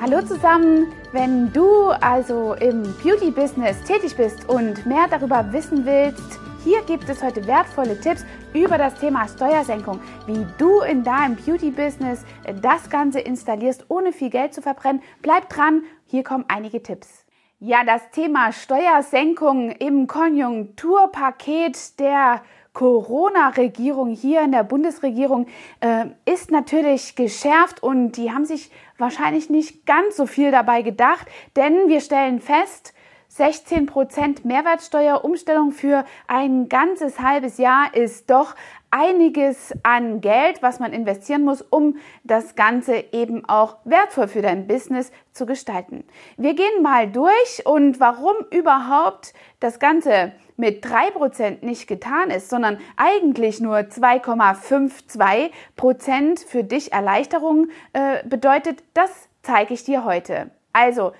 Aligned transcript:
Hallo 0.00 0.22
zusammen, 0.22 0.92
wenn 1.10 1.52
du 1.52 1.88
also 1.88 2.54
im 2.54 2.82
Beauty-Business 3.02 3.82
tätig 3.82 4.14
bist 4.16 4.48
und 4.48 4.86
mehr 4.86 5.08
darüber 5.10 5.52
wissen 5.52 5.84
willst, 5.84 6.38
hier 6.62 6.82
gibt 6.82 7.08
es 7.08 7.20
heute 7.20 7.44
wertvolle 7.48 8.00
Tipps 8.00 8.24
über 8.54 8.78
das 8.78 8.94
Thema 8.94 9.26
Steuersenkung, 9.26 9.98
wie 10.26 10.46
du 10.56 10.82
in 10.82 11.02
deinem 11.02 11.34
Beauty-Business 11.34 12.24
das 12.62 12.88
Ganze 12.90 13.18
installierst, 13.18 13.86
ohne 13.88 14.12
viel 14.12 14.30
Geld 14.30 14.54
zu 14.54 14.62
verbrennen. 14.62 15.02
Bleib 15.20 15.48
dran, 15.48 15.82
hier 16.06 16.22
kommen 16.22 16.44
einige 16.46 16.80
Tipps. 16.80 17.24
Ja, 17.58 17.82
das 17.84 18.12
Thema 18.12 18.52
Steuersenkung 18.52 19.72
im 19.72 20.06
Konjunkturpaket 20.06 21.98
der 21.98 22.42
Corona-Regierung 22.78 24.10
hier 24.10 24.42
in 24.42 24.52
der 24.52 24.62
Bundesregierung 24.62 25.48
äh, 25.80 26.06
ist 26.32 26.52
natürlich 26.52 27.16
geschärft 27.16 27.82
und 27.82 28.12
die 28.12 28.30
haben 28.30 28.44
sich 28.44 28.70
wahrscheinlich 28.98 29.50
nicht 29.50 29.84
ganz 29.84 30.16
so 30.16 30.26
viel 30.26 30.52
dabei 30.52 30.82
gedacht, 30.82 31.26
denn 31.56 31.88
wir 31.88 32.00
stellen 32.00 32.40
fest, 32.40 32.94
16 33.30 33.86
Prozent 33.86 34.44
Mehrwertsteuerumstellung 34.44 35.72
für 35.72 36.04
ein 36.28 36.68
ganzes 36.68 37.18
halbes 37.18 37.58
Jahr 37.58 37.92
ist 37.96 38.30
doch 38.30 38.54
einiges 38.92 39.74
an 39.82 40.20
Geld, 40.20 40.62
was 40.62 40.78
man 40.78 40.92
investieren 40.92 41.44
muss, 41.44 41.62
um 41.62 41.96
das 42.22 42.54
Ganze 42.54 43.04
eben 43.10 43.44
auch 43.48 43.78
wertvoll 43.84 44.28
für 44.28 44.40
dein 44.40 44.68
Business 44.68 45.10
zu 45.32 45.46
gestalten. 45.46 46.04
Wir 46.36 46.54
gehen 46.54 46.80
mal 46.80 47.10
durch 47.10 47.66
und 47.66 47.98
warum 47.98 48.36
überhaupt 48.52 49.34
das 49.58 49.80
Ganze 49.80 50.32
mit 50.58 50.84
3% 50.84 51.64
nicht 51.64 51.86
getan 51.86 52.28
ist, 52.30 52.50
sondern 52.50 52.78
eigentlich 52.96 53.60
nur 53.60 53.76
2,52% 53.76 56.46
für 56.46 56.64
dich 56.64 56.92
Erleichterung 56.92 57.68
äh, 57.92 58.26
bedeutet, 58.26 58.82
das 58.92 59.28
zeige 59.42 59.72
ich 59.72 59.84
dir 59.84 60.02
heute. 60.04 60.50
Also, 60.72 61.12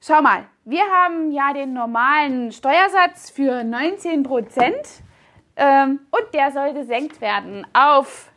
schau 0.00 0.22
mal, 0.22 0.44
wir 0.64 0.84
haben 0.84 1.32
ja 1.32 1.52
den 1.52 1.72
normalen 1.72 2.52
Steuersatz 2.52 3.30
für 3.30 3.62
19% 3.62 4.72
ähm, 5.56 5.98
und 6.10 6.32
der 6.32 6.52
soll 6.52 6.72
gesenkt 6.72 7.20
werden 7.20 7.66
auf 7.72 8.30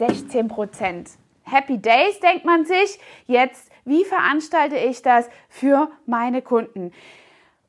16%. 0.00 1.10
Happy 1.44 1.78
Days 1.78 2.18
denkt 2.18 2.44
man 2.44 2.64
sich. 2.64 2.98
Jetzt, 3.26 3.70
wie 3.84 4.04
veranstalte 4.04 4.76
ich 4.76 5.00
das 5.02 5.30
für 5.48 5.92
meine 6.06 6.42
Kunden? 6.42 6.92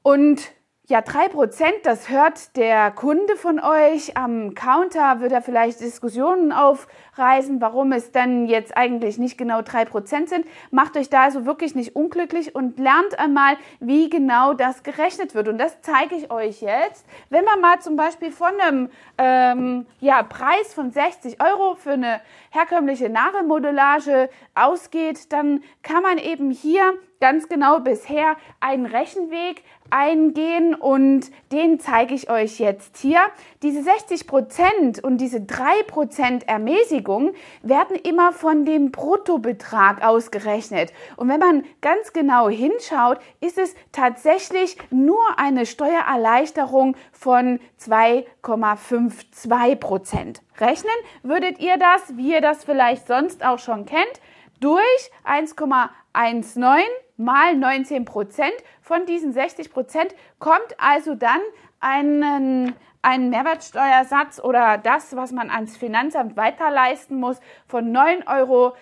Und 0.01 0.51
ja, 0.89 0.99
drei 0.99 1.29
Prozent, 1.29 1.75
das 1.83 2.09
hört 2.09 2.57
der 2.57 2.91
Kunde 2.91 3.37
von 3.37 3.61
euch. 3.61 4.17
Am 4.17 4.53
Counter 4.53 5.21
wird 5.21 5.31
er 5.31 5.41
vielleicht 5.41 5.79
Diskussionen 5.79 6.51
aufreißen, 6.51 7.61
warum 7.61 7.93
es 7.93 8.11
dann 8.11 8.47
jetzt 8.47 8.75
eigentlich 8.75 9.17
nicht 9.17 9.37
genau 9.37 9.61
drei 9.61 9.85
Prozent 9.85 10.27
sind. 10.27 10.45
Macht 10.71 10.97
euch 10.97 11.09
da 11.09 11.23
also 11.23 11.45
wirklich 11.45 11.73
nicht 11.73 11.95
unglücklich 11.95 12.53
und 12.53 12.79
lernt 12.79 13.17
einmal, 13.17 13.55
wie 13.79 14.09
genau 14.09 14.53
das 14.53 14.83
gerechnet 14.83 15.35
wird. 15.35 15.47
Und 15.47 15.57
das 15.57 15.79
zeige 15.79 16.15
ich 16.15 16.29
euch 16.29 16.61
jetzt. 16.61 17.05
Wenn 17.29 17.45
man 17.45 17.61
mal 17.61 17.79
zum 17.79 17.95
Beispiel 17.95 18.33
von 18.33 18.51
einem 18.59 18.89
ähm, 19.17 19.85
ja, 20.01 20.21
Preis 20.21 20.73
von 20.73 20.91
60 20.91 21.41
Euro 21.41 21.75
für 21.75 21.91
eine 21.91 22.19
herkömmliche 22.49 23.07
Nagelmodellage 23.07 24.29
ausgeht, 24.53 25.31
dann 25.31 25.63
kann 25.81 26.03
man 26.03 26.17
eben 26.17 26.51
hier 26.51 26.93
ganz 27.23 27.47
genau 27.47 27.79
bisher 27.79 28.35
einen 28.59 28.85
Rechenweg 28.85 29.63
eingehen 29.89 30.75
und 30.75 31.31
den 31.53 31.79
zeige 31.79 32.13
ich 32.13 32.29
euch 32.29 32.59
jetzt 32.59 32.97
hier. 32.97 33.21
Diese 33.61 33.81
60 33.81 34.27
Prozent 34.27 35.01
und 35.01 35.19
diese 35.19 35.39
3 35.39 35.83
Prozent 35.83 36.45
Ermäßigung 36.49 37.33
werden 37.61 37.95
immer 37.95 38.33
von 38.33 38.65
dem 38.65 38.91
Bruttobetrag 38.91 40.03
ausgerechnet. 40.03 40.91
Und 41.15 41.29
wenn 41.29 41.39
man 41.39 41.63
ganz 41.79 42.11
genau 42.11 42.49
hinschaut, 42.49 43.19
ist 43.39 43.57
es 43.57 43.73
tatsächlich 43.93 44.75
nur 44.89 45.23
eine 45.37 45.65
Steuererleichterung 45.65 46.97
von 47.13 47.61
2,52 47.79 49.77
Prozent. 49.77 50.41
Rechnen 50.59 50.91
würdet 51.21 51.59
ihr 51.59 51.77
das, 51.77 52.17
wie 52.17 52.33
ihr 52.33 52.41
das 52.41 52.65
vielleicht 52.65 53.07
sonst 53.07 53.45
auch 53.45 53.59
schon 53.59 53.85
kennt, 53.85 54.19
durch 54.59 55.11
1,19 55.25 56.81
mal 57.17 57.55
19 57.55 58.05
Prozent. 58.05 58.53
Von 58.81 59.05
diesen 59.05 59.33
60 59.33 59.71
Prozent 59.71 60.15
kommt 60.39 60.75
also 60.77 61.15
dann 61.15 61.39
einen, 61.79 62.75
ein 63.01 63.29
Mehrwertsteuersatz 63.29 64.39
oder 64.39 64.77
das, 64.77 65.15
was 65.15 65.31
man 65.31 65.49
ans 65.49 65.77
Finanzamt 65.77 66.37
weiterleisten 66.37 67.19
muss, 67.19 67.39
von 67.67 67.91
9,57 67.91 68.27
Euro 68.27 68.75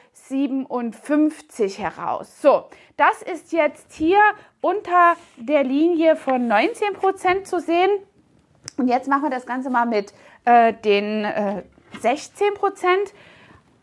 heraus. 1.77 2.41
So, 2.41 2.65
das 2.97 3.21
ist 3.21 3.51
jetzt 3.51 3.93
hier 3.93 4.19
unter 4.61 5.15
der 5.37 5.63
Linie 5.63 6.15
von 6.15 6.47
19 6.47 6.93
Prozent 6.93 7.47
zu 7.47 7.59
sehen. 7.59 7.89
Und 8.77 8.87
jetzt 8.87 9.07
machen 9.07 9.23
wir 9.23 9.29
das 9.29 9.45
Ganze 9.45 9.69
mal 9.69 9.85
mit 9.85 10.13
äh, 10.45 10.73
den 10.73 11.25
äh, 11.25 11.63
16 11.99 12.53
Prozent. 12.53 13.13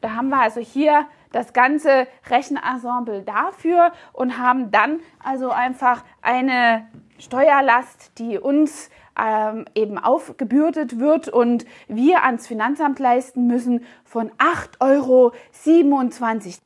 Da 0.01 0.15
haben 0.15 0.29
wir 0.29 0.41
also 0.41 0.61
hier 0.61 1.07
das 1.33 1.53
ganze 1.53 2.07
Rechenensemble 2.31 3.23
dafür 3.23 3.93
und 4.13 4.39
haben 4.39 4.71
dann 4.71 5.01
also 5.23 5.51
einfach 5.51 6.05
eine 6.23 6.87
Steuerlast, 7.19 8.19
die 8.19 8.39
uns 8.39 8.91
ähm, 9.19 9.65
eben 9.75 9.99
aufgebürdet 9.99 10.99
wird 11.01 11.29
und 11.29 11.67
wir 11.89 12.23
ans 12.23 12.47
Finanzamt 12.47 12.99
leisten 12.99 13.47
müssen 13.47 13.85
von 14.05 14.31
8,27 14.39 14.81
Euro. 14.81 15.33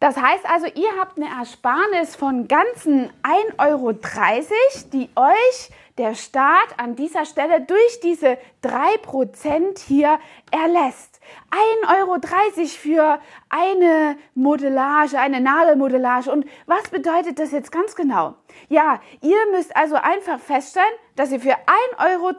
Das 0.00 0.16
heißt 0.16 0.44
also, 0.48 0.66
ihr 0.66 0.90
habt 1.00 1.16
eine 1.16 1.28
Ersparnis 1.28 2.14
von 2.14 2.48
ganzen 2.48 3.08
1,30 3.22 3.70
Euro, 3.70 3.92
die 4.92 5.08
euch 5.16 5.70
der 5.98 6.14
Staat 6.14 6.78
an 6.78 6.96
dieser 6.96 7.24
Stelle 7.24 7.60
durch 7.60 8.00
diese 8.02 8.38
3% 8.62 9.78
hier 9.86 10.18
erlässt. 10.50 11.20
1,30 11.86 12.00
Euro 12.00 12.66
für 12.66 13.20
eine 13.48 14.16
Modellage, 14.34 15.18
eine 15.18 15.40
Nadelmodellage. 15.40 16.30
Und 16.30 16.46
was 16.66 16.88
bedeutet 16.90 17.38
das 17.38 17.52
jetzt 17.52 17.70
ganz 17.70 17.94
genau? 17.94 18.34
Ja, 18.68 19.00
ihr 19.20 19.38
müsst 19.52 19.76
also 19.76 19.96
einfach 19.96 20.40
feststellen, 20.40 20.86
dass 21.16 21.30
ihr 21.30 21.40
für 21.40 21.56
1,30 21.98 22.12
Euro 22.14 22.32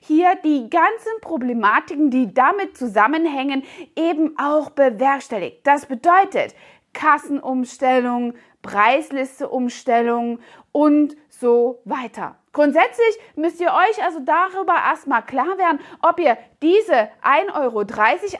hier 0.00 0.36
die 0.44 0.70
ganzen 0.70 1.20
Problematiken, 1.20 2.10
die 2.10 2.32
damit 2.32 2.76
zusammenhängen, 2.76 3.64
eben 3.96 4.38
auch 4.38 4.70
bewerkstelligt. 4.70 5.66
Das 5.66 5.86
bedeutet 5.86 6.54
Kassenumstellung, 6.92 8.34
Preislisteumstellung 8.62 10.38
und 10.70 11.16
so 11.42 11.82
weiter. 11.84 12.36
Grundsätzlich 12.52 13.18
müsst 13.34 13.60
ihr 13.60 13.72
euch 13.72 14.04
also 14.04 14.20
darüber 14.20 14.74
erstmal 14.74 15.22
klar 15.22 15.58
werden, 15.58 15.80
ob 16.02 16.20
ihr 16.20 16.38
diese 16.62 17.08
1,30 17.22 17.54
Euro 17.54 17.84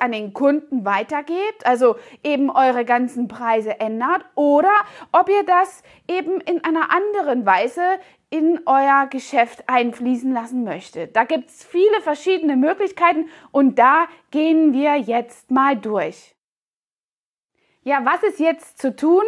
an 0.00 0.12
den 0.12 0.32
Kunden 0.32 0.84
weitergebt, 0.84 1.66
also 1.66 1.96
eben 2.22 2.50
eure 2.50 2.84
ganzen 2.84 3.26
Preise 3.26 3.80
ändert, 3.80 4.24
oder 4.34 4.72
ob 5.12 5.28
ihr 5.28 5.44
das 5.44 5.82
eben 6.08 6.40
in 6.40 6.62
einer 6.62 6.90
anderen 6.90 7.44
Weise 7.44 7.82
in 8.30 8.60
euer 8.64 9.08
Geschäft 9.10 9.64
einfließen 9.66 10.32
lassen 10.32 10.62
möchtet. 10.64 11.16
Da 11.16 11.24
gibt 11.24 11.50
es 11.50 11.64
viele 11.64 12.00
verschiedene 12.02 12.56
Möglichkeiten 12.56 13.28
und 13.50 13.78
da 13.78 14.06
gehen 14.30 14.72
wir 14.72 14.96
jetzt 14.96 15.50
mal 15.50 15.76
durch. 15.76 16.34
Ja, 17.84 18.04
was 18.04 18.22
ist 18.22 18.38
jetzt 18.38 18.78
zu 18.78 18.94
tun? 18.94 19.24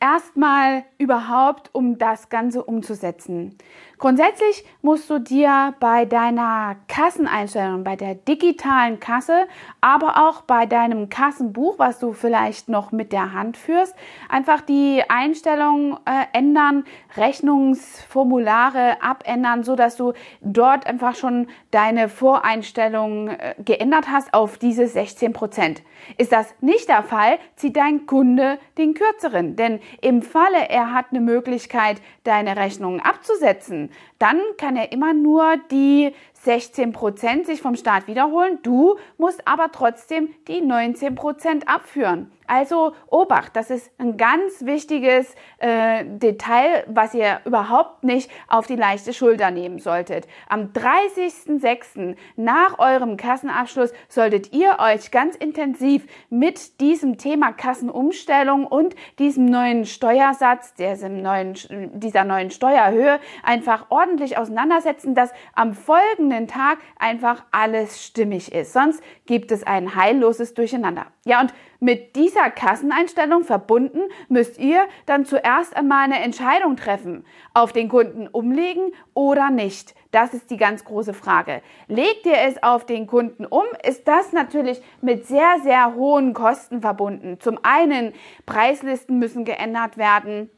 Erstmal 0.00 0.84
überhaupt, 0.98 1.70
um 1.72 1.96
das 1.96 2.28
Ganze 2.28 2.62
umzusetzen. 2.62 3.56
Grundsätzlich 3.98 4.62
musst 4.82 5.08
du 5.08 5.18
dir 5.18 5.72
bei 5.80 6.04
deiner 6.04 6.76
Kasseneinstellung, 6.86 7.82
bei 7.82 7.96
der 7.96 8.14
digitalen 8.14 9.00
Kasse, 9.00 9.46
aber 9.80 10.28
auch 10.28 10.42
bei 10.42 10.66
deinem 10.66 11.08
Kassenbuch, 11.08 11.78
was 11.78 11.98
du 11.98 12.12
vielleicht 12.12 12.68
noch 12.68 12.92
mit 12.92 13.10
der 13.10 13.32
Hand 13.32 13.56
führst, 13.56 13.94
einfach 14.28 14.60
die 14.60 15.02
Einstellung 15.08 15.98
äh, 16.04 16.36
ändern, 16.36 16.84
Rechnungsformulare 17.16 19.02
abändern, 19.02 19.64
so 19.64 19.76
dass 19.76 19.96
du 19.96 20.12
dort 20.42 20.86
einfach 20.86 21.14
schon 21.14 21.46
deine 21.70 22.10
Voreinstellung 22.10 23.28
äh, 23.28 23.54
geändert 23.64 24.08
hast 24.10 24.34
auf 24.34 24.58
diese 24.58 24.86
16 24.86 25.32
Prozent. 25.32 25.82
Ist 26.18 26.32
das 26.32 26.54
nicht 26.60 26.88
der 26.88 27.02
Fall, 27.02 27.38
zieht 27.56 27.76
dein 27.76 28.06
Kunde 28.06 28.58
den 28.78 28.94
kürzeren, 28.94 29.56
denn 29.56 29.80
im 30.00 30.22
Falle 30.22 30.68
er 30.68 30.92
hat 30.92 31.06
eine 31.10 31.20
Möglichkeit, 31.20 32.00
deine 32.24 32.56
Rechnungen 32.56 33.00
abzusetzen, 33.00 33.90
dann 34.18 34.40
kann 34.58 34.76
er 34.76 34.92
immer 34.92 35.12
nur 35.12 35.56
die 35.70 36.12
16 36.46 36.92
Prozent 36.92 37.46
sich 37.46 37.60
vom 37.60 37.74
Staat 37.74 38.06
wiederholen. 38.06 38.60
Du 38.62 38.96
musst 39.18 39.46
aber 39.46 39.72
trotzdem 39.72 40.30
die 40.46 40.60
19 40.60 41.16
Prozent 41.16 41.68
abführen. 41.68 42.30
Also 42.46 42.92
Obacht, 43.08 43.56
das 43.56 43.70
ist 43.70 43.90
ein 43.98 44.16
ganz 44.16 44.64
wichtiges 44.64 45.34
äh, 45.58 46.04
Detail, 46.04 46.84
was 46.86 47.12
ihr 47.14 47.40
überhaupt 47.44 48.04
nicht 48.04 48.30
auf 48.46 48.68
die 48.68 48.76
leichte 48.76 49.12
Schulter 49.12 49.50
nehmen 49.50 49.80
solltet. 49.80 50.28
Am 50.48 50.72
30.06. 50.72 52.14
nach 52.36 52.78
eurem 52.78 53.16
Kassenabschluss 53.16 53.92
solltet 54.08 54.52
ihr 54.52 54.76
euch 54.78 55.10
ganz 55.10 55.34
intensiv 55.34 56.06
mit 56.30 56.80
diesem 56.80 57.18
Thema 57.18 57.52
Kassenumstellung 57.52 58.64
und 58.64 58.94
diesem 59.18 59.46
neuen 59.46 59.84
Steuersatz, 59.84 60.74
diesem 60.74 61.22
neuen, 61.22 61.54
dieser 61.94 62.22
neuen 62.22 62.52
Steuerhöhe 62.52 63.18
einfach 63.42 63.86
ordentlich 63.88 64.38
auseinandersetzen, 64.38 65.16
dass 65.16 65.32
am 65.54 65.74
folgenden 65.74 66.35
Tag 66.46 66.78
einfach 66.98 67.44
alles 67.50 68.04
stimmig 68.04 68.52
ist. 68.52 68.72
Sonst 68.72 69.02
gibt 69.24 69.50
es 69.50 69.62
ein 69.62 69.96
heilloses 69.96 70.54
Durcheinander. 70.54 71.06
Ja, 71.24 71.40
und 71.40 71.54
mit 71.80 72.16
dieser 72.16 72.50
Kasseneinstellung 72.50 73.44
verbunden 73.44 74.00
müsst 74.28 74.58
ihr 74.58 74.86
dann 75.06 75.24
zuerst 75.24 75.76
einmal 75.76 76.04
eine 76.04 76.20
Entscheidung 76.20 76.76
treffen, 76.76 77.24
auf 77.54 77.72
den 77.72 77.88
Kunden 77.88 78.28
umlegen 78.28 78.92
oder 79.14 79.50
nicht. 79.50 79.94
Das 80.10 80.32
ist 80.32 80.50
die 80.50 80.56
ganz 80.56 80.84
große 80.84 81.12
Frage. 81.12 81.62
Legt 81.88 82.24
ihr 82.24 82.38
es 82.38 82.62
auf 82.62 82.86
den 82.86 83.06
Kunden 83.06 83.44
um, 83.44 83.64
ist 83.86 84.08
das 84.08 84.32
natürlich 84.32 84.80
mit 85.02 85.26
sehr, 85.26 85.56
sehr 85.62 85.94
hohen 85.94 86.32
Kosten 86.32 86.80
verbunden. 86.80 87.38
Zum 87.40 87.58
einen, 87.62 88.14
Preislisten 88.46 89.18
müssen 89.18 89.44
geändert 89.44 89.98
werden. 89.98 90.50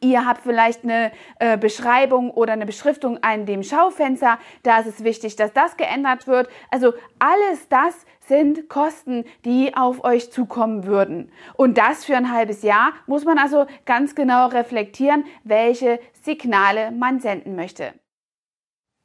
Ihr 0.00 0.26
habt 0.26 0.42
vielleicht 0.42 0.84
eine 0.84 1.12
äh, 1.38 1.56
Beschreibung 1.56 2.30
oder 2.30 2.52
eine 2.52 2.66
Beschriftung 2.66 3.22
an 3.22 3.46
dem 3.46 3.62
Schaufenster. 3.62 4.38
Da 4.62 4.80
ist 4.80 4.86
es 4.86 5.04
wichtig, 5.04 5.36
dass 5.36 5.52
das 5.52 5.76
geändert 5.76 6.26
wird. 6.26 6.48
Also 6.70 6.92
alles 7.18 7.68
das 7.68 8.06
sind 8.20 8.68
Kosten, 8.68 9.24
die 9.44 9.76
auf 9.76 10.04
euch 10.04 10.30
zukommen 10.30 10.84
würden. 10.84 11.30
Und 11.54 11.78
das 11.78 12.04
für 12.04 12.16
ein 12.16 12.32
halbes 12.32 12.62
Jahr 12.62 12.92
muss 13.06 13.24
man 13.24 13.38
also 13.38 13.66
ganz 13.84 14.14
genau 14.14 14.48
reflektieren, 14.48 15.24
welche 15.44 16.00
Signale 16.22 16.90
man 16.90 17.20
senden 17.20 17.54
möchte. 17.54 17.92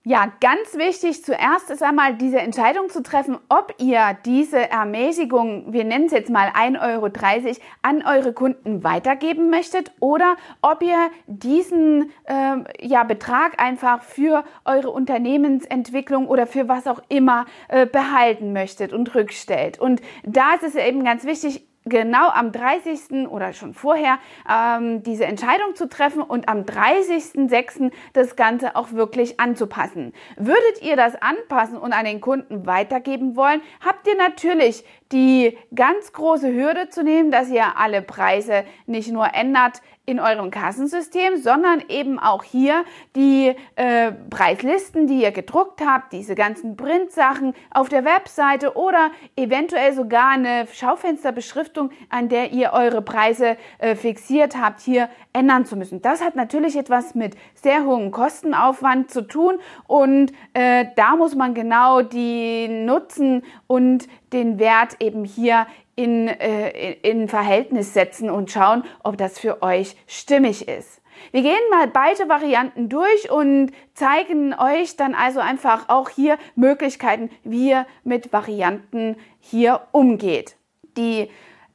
Ja, 0.05 0.31
ganz 0.39 0.77
wichtig 0.77 1.25
zuerst 1.25 1.69
ist 1.69 1.83
einmal 1.83 2.15
diese 2.15 2.39
Entscheidung 2.39 2.89
zu 2.89 3.03
treffen, 3.03 3.37
ob 3.49 3.75
ihr 3.79 4.17
diese 4.23 4.69
Ermäßigung, 4.69 5.73
wir 5.73 5.83
nennen 5.83 6.05
es 6.05 6.13
jetzt 6.13 6.29
mal 6.29 6.47
1,30 6.51 6.81
Euro, 6.93 7.57
an 7.81 8.03
eure 8.05 8.31
Kunden 8.31 8.85
weitergeben 8.85 9.49
möchtet 9.49 9.91
oder 9.99 10.37
ob 10.61 10.81
ihr 10.83 11.11
diesen 11.27 12.11
äh, 12.23 12.63
ja, 12.79 13.03
Betrag 13.03 13.61
einfach 13.61 14.01
für 14.01 14.45
eure 14.63 14.89
Unternehmensentwicklung 14.89 16.29
oder 16.29 16.47
für 16.47 16.69
was 16.69 16.87
auch 16.87 17.01
immer 17.09 17.45
äh, 17.67 17.85
behalten 17.85 18.53
möchtet 18.53 18.93
und 18.93 19.13
rückstellt. 19.15 19.79
Und 19.79 20.01
da 20.23 20.53
ist 20.53 20.63
es 20.63 20.75
eben 20.75 21.03
ganz 21.03 21.25
wichtig, 21.25 21.68
genau 21.89 22.29
am 22.29 22.51
30. 22.51 23.27
oder 23.29 23.53
schon 23.53 23.73
vorher 23.73 24.19
ähm, 24.49 25.03
diese 25.03 25.25
Entscheidung 25.25 25.75
zu 25.75 25.89
treffen 25.89 26.21
und 26.21 26.47
am 26.47 26.61
30.06. 26.61 27.91
das 28.13 28.35
Ganze 28.35 28.75
auch 28.75 28.91
wirklich 28.91 29.39
anzupassen. 29.39 30.13
Würdet 30.37 30.81
ihr 30.81 30.95
das 30.95 31.15
anpassen 31.21 31.77
und 31.77 31.93
an 31.93 32.05
den 32.05 32.21
Kunden 32.21 32.65
weitergeben 32.65 33.35
wollen, 33.35 33.61
habt 33.83 34.07
ihr 34.07 34.15
natürlich 34.15 34.83
die 35.11 35.57
ganz 35.73 36.13
große 36.13 36.53
Hürde 36.53 36.89
zu 36.89 37.03
nehmen, 37.03 37.31
dass 37.31 37.49
ihr 37.49 37.77
alle 37.77 38.01
Preise 38.01 38.63
nicht 38.85 39.11
nur 39.11 39.33
ändert 39.33 39.81
in 40.09 40.19
eurem 40.19 40.49
Kassensystem, 40.49 41.37
sondern 41.37 41.83
eben 41.87 42.17
auch 42.17 42.43
hier 42.43 42.83
die 43.15 43.53
äh, 43.75 44.11
Preislisten, 44.31 45.05
die 45.05 45.21
ihr 45.21 45.31
gedruckt 45.31 45.81
habt, 45.85 46.13
diese 46.13 46.33
ganzen 46.33 46.75
Printsachen 46.75 47.53
auf 47.69 47.89
der 47.89 48.05
Webseite 48.05 48.75
oder 48.75 49.11
eventuell 49.35 49.93
sogar 49.93 50.31
eine 50.31 50.65
Schaufensterbeschriftung, 50.73 51.91
an 52.09 52.27
der 52.27 52.51
ihr 52.51 52.73
eure 52.73 53.03
Preise 53.03 53.55
äh, 53.77 53.95
fixiert 53.95 54.57
habt, 54.59 54.79
hier 54.79 55.09
ändern 55.31 55.65
zu 55.65 55.77
müssen. 55.77 56.01
Das 56.01 56.23
hat 56.23 56.35
natürlich 56.35 56.75
etwas 56.75 57.13
mit 57.13 57.35
sehr 57.53 57.85
hohem 57.85 58.09
Kostenaufwand 58.09 59.11
zu 59.11 59.21
tun 59.21 59.59
und 59.85 60.33
äh, 60.53 60.85
da 60.95 61.17
muss 61.17 61.35
man 61.35 61.53
genau 61.53 62.01
die 62.01 62.67
Nutzen 62.67 63.43
und 63.67 64.07
den 64.33 64.59
Wert 64.59 64.97
eben 64.99 65.25
hier 65.25 65.67
in, 65.95 66.27
äh, 66.27 66.93
in 67.01 67.27
Verhältnis 67.27 67.93
setzen 67.93 68.29
und 68.29 68.51
schauen, 68.51 68.83
ob 69.03 69.17
das 69.17 69.39
für 69.39 69.61
euch 69.61 69.95
stimmig 70.07 70.67
ist. 70.67 71.01
Wir 71.31 71.41
gehen 71.41 71.59
mal 71.69 71.87
beide 71.87 72.29
Varianten 72.29 72.87
durch 72.87 73.29
und 73.29 73.71
zeigen 73.93 74.53
euch 74.53 74.95
dann 74.95 75.13
also 75.13 75.39
einfach 75.41 75.89
auch 75.89 76.09
hier 76.09 76.37
Möglichkeiten, 76.55 77.29
wie 77.43 77.69
ihr 77.69 77.85
mit 78.03 78.31
Varianten 78.31 79.17
hier 79.39 79.81
umgeht. 79.91 80.55
Die 80.97 81.29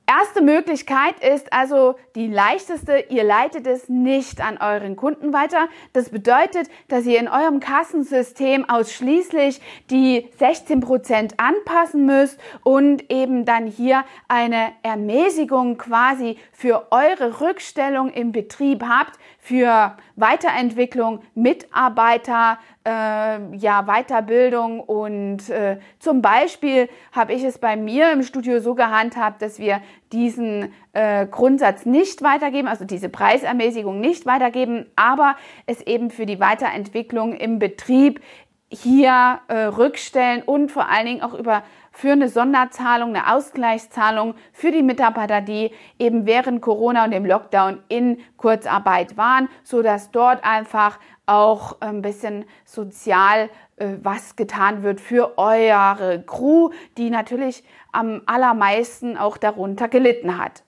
Erste 0.07 0.43
Möglichkeit 0.43 1.15
ist 1.21 1.51
also 1.55 1.95
die 2.15 2.27
leichteste. 2.27 3.07
Ihr 3.09 3.25
leitet 3.25 3.67
es 3.67 3.89
nicht 3.89 4.43
an 4.43 4.59
euren 4.59 4.97
Kunden 4.97 5.33
weiter. 5.33 5.69
Das 5.95 6.11
bedeutet, 6.11 6.69
dass 6.89 7.07
ihr 7.07 7.19
in 7.19 7.27
eurem 7.27 7.59
Kassensystem 7.59 8.69
ausschließlich 8.69 9.63
die 9.89 10.29
16 10.39 10.81
Prozent 10.81 11.35
anpassen 11.41 12.05
müsst 12.05 12.39
und 12.63 13.11
eben 13.11 13.47
dann 13.47 13.67
hier 13.67 14.05
eine 14.29 14.73
Ermäßigung 14.83 15.79
quasi 15.79 16.37
für 16.53 16.89
eure 16.91 17.41
Rückstellung 17.41 18.11
im 18.11 18.33
Betrieb 18.33 18.85
habt, 18.87 19.19
für 19.39 19.97
Weiterentwicklung, 20.17 21.23
Mitarbeiter, 21.35 22.59
äh, 22.85 23.57
ja, 23.57 23.87
Weiterbildung 23.87 24.81
und 24.81 25.49
äh, 25.49 25.79
zum 25.99 26.21
Beispiel 26.21 26.89
habe 27.13 27.33
ich 27.33 27.43
es 27.43 27.59
bei 27.59 27.77
mir 27.77 28.13
im 28.13 28.23
Studio 28.23 28.61
so 28.61 28.75
gehandhabt, 28.75 29.41
dass 29.43 29.59
wir 29.59 29.81
diesen 30.13 30.73
äh, 30.93 31.27
Grundsatz 31.27 31.87
nicht 31.87 32.23
weitergeben, 32.23 32.69
also 32.69 32.85
diese 32.85 33.09
Preisermäßigung 33.09 34.01
nicht 34.01 34.27
weitergeben, 34.27 34.87
aber 34.97 35.37
es 35.67 35.81
eben 35.81 36.11
für 36.11 36.27
die 36.27 36.41
Weiterentwicklung 36.41 37.35
im 37.35 37.59
Betrieb 37.59 38.21
hier 38.69 39.41
äh, 39.49 39.65
rückstellen 39.65 40.43
und 40.43 40.71
vor 40.71 40.89
allen 40.89 41.07
Dingen 41.07 41.23
auch 41.23 41.35
über 41.35 41.63
für 41.95 42.11
eine 42.11 42.29
Sonderzahlung, 42.29 43.11
eine 43.11 43.33
Ausgleichszahlung 43.33 44.35
für 44.53 44.73
die 44.73 44.83
Mitarbeiter, 44.83 45.41
die 45.41 45.71
eben 45.99 46.27
während 46.27 46.61
Corona 46.61 47.05
und 47.05 47.13
dem 47.13 47.25
Lockdown 47.25 47.81
in 47.89 48.19
Kurzarbeit 48.37 49.17
waren, 49.17 49.49
so 49.63 49.81
dass 49.81 50.11
dort 50.11 50.45
einfach 50.45 50.99
auch 51.25 51.81
ein 51.81 52.03
bisschen 52.03 52.47
sozial 52.65 53.49
äh, 53.77 53.95
was 54.03 54.35
getan 54.35 54.83
wird 54.83 55.01
für 55.01 55.39
eure 55.39 56.23
Crew, 56.27 56.71
die 56.99 57.11
natürlich 57.11 57.63
am 57.93 58.23
allermeisten 58.27 59.17
auch 59.17 59.37
darunter 59.37 59.87
gelitten 59.87 60.37
hat. 60.37 60.65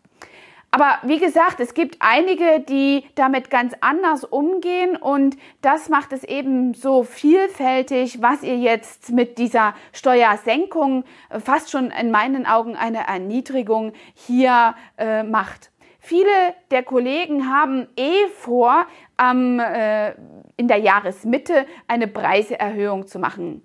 Aber 0.71 0.99
wie 1.05 1.19
gesagt, 1.19 1.61
es 1.61 1.75
gibt 1.75 1.97
einige, 2.01 2.61
die 2.61 3.05
damit 3.15 3.51
ganz 3.51 3.75
anders 3.81 4.25
umgehen 4.25 4.97
und 4.97 5.37
das 5.63 5.89
macht 5.89 6.13
es 6.13 6.23
eben 6.23 6.75
so 6.75 7.03
vielfältig, 7.03 8.21
was 8.21 8.43
ihr 8.43 8.59
jetzt 8.59 9.11
mit 9.11 9.39
dieser 9.39 9.75
Steuersenkung, 9.93 11.05
äh, 11.31 11.41
fast 11.41 11.71
schon 11.71 11.91
in 11.91 12.11
meinen 12.11 12.47
Augen 12.47 12.77
eine 12.77 13.07
Erniedrigung 13.07 13.93
hier 14.15 14.75
äh, 14.99 15.23
macht. 15.23 15.71
Viele 15.99 16.55
der 16.71 16.85
Kollegen 16.85 17.51
haben 17.51 17.89
eh 17.97 18.29
vor, 18.29 18.87
ähm, 19.21 19.59
äh, 19.59 20.13
in 20.57 20.69
der 20.69 20.79
Jahresmitte 20.79 21.67
eine 21.89 22.07
Preiserhöhung 22.07 23.07
zu 23.07 23.19
machen. 23.19 23.63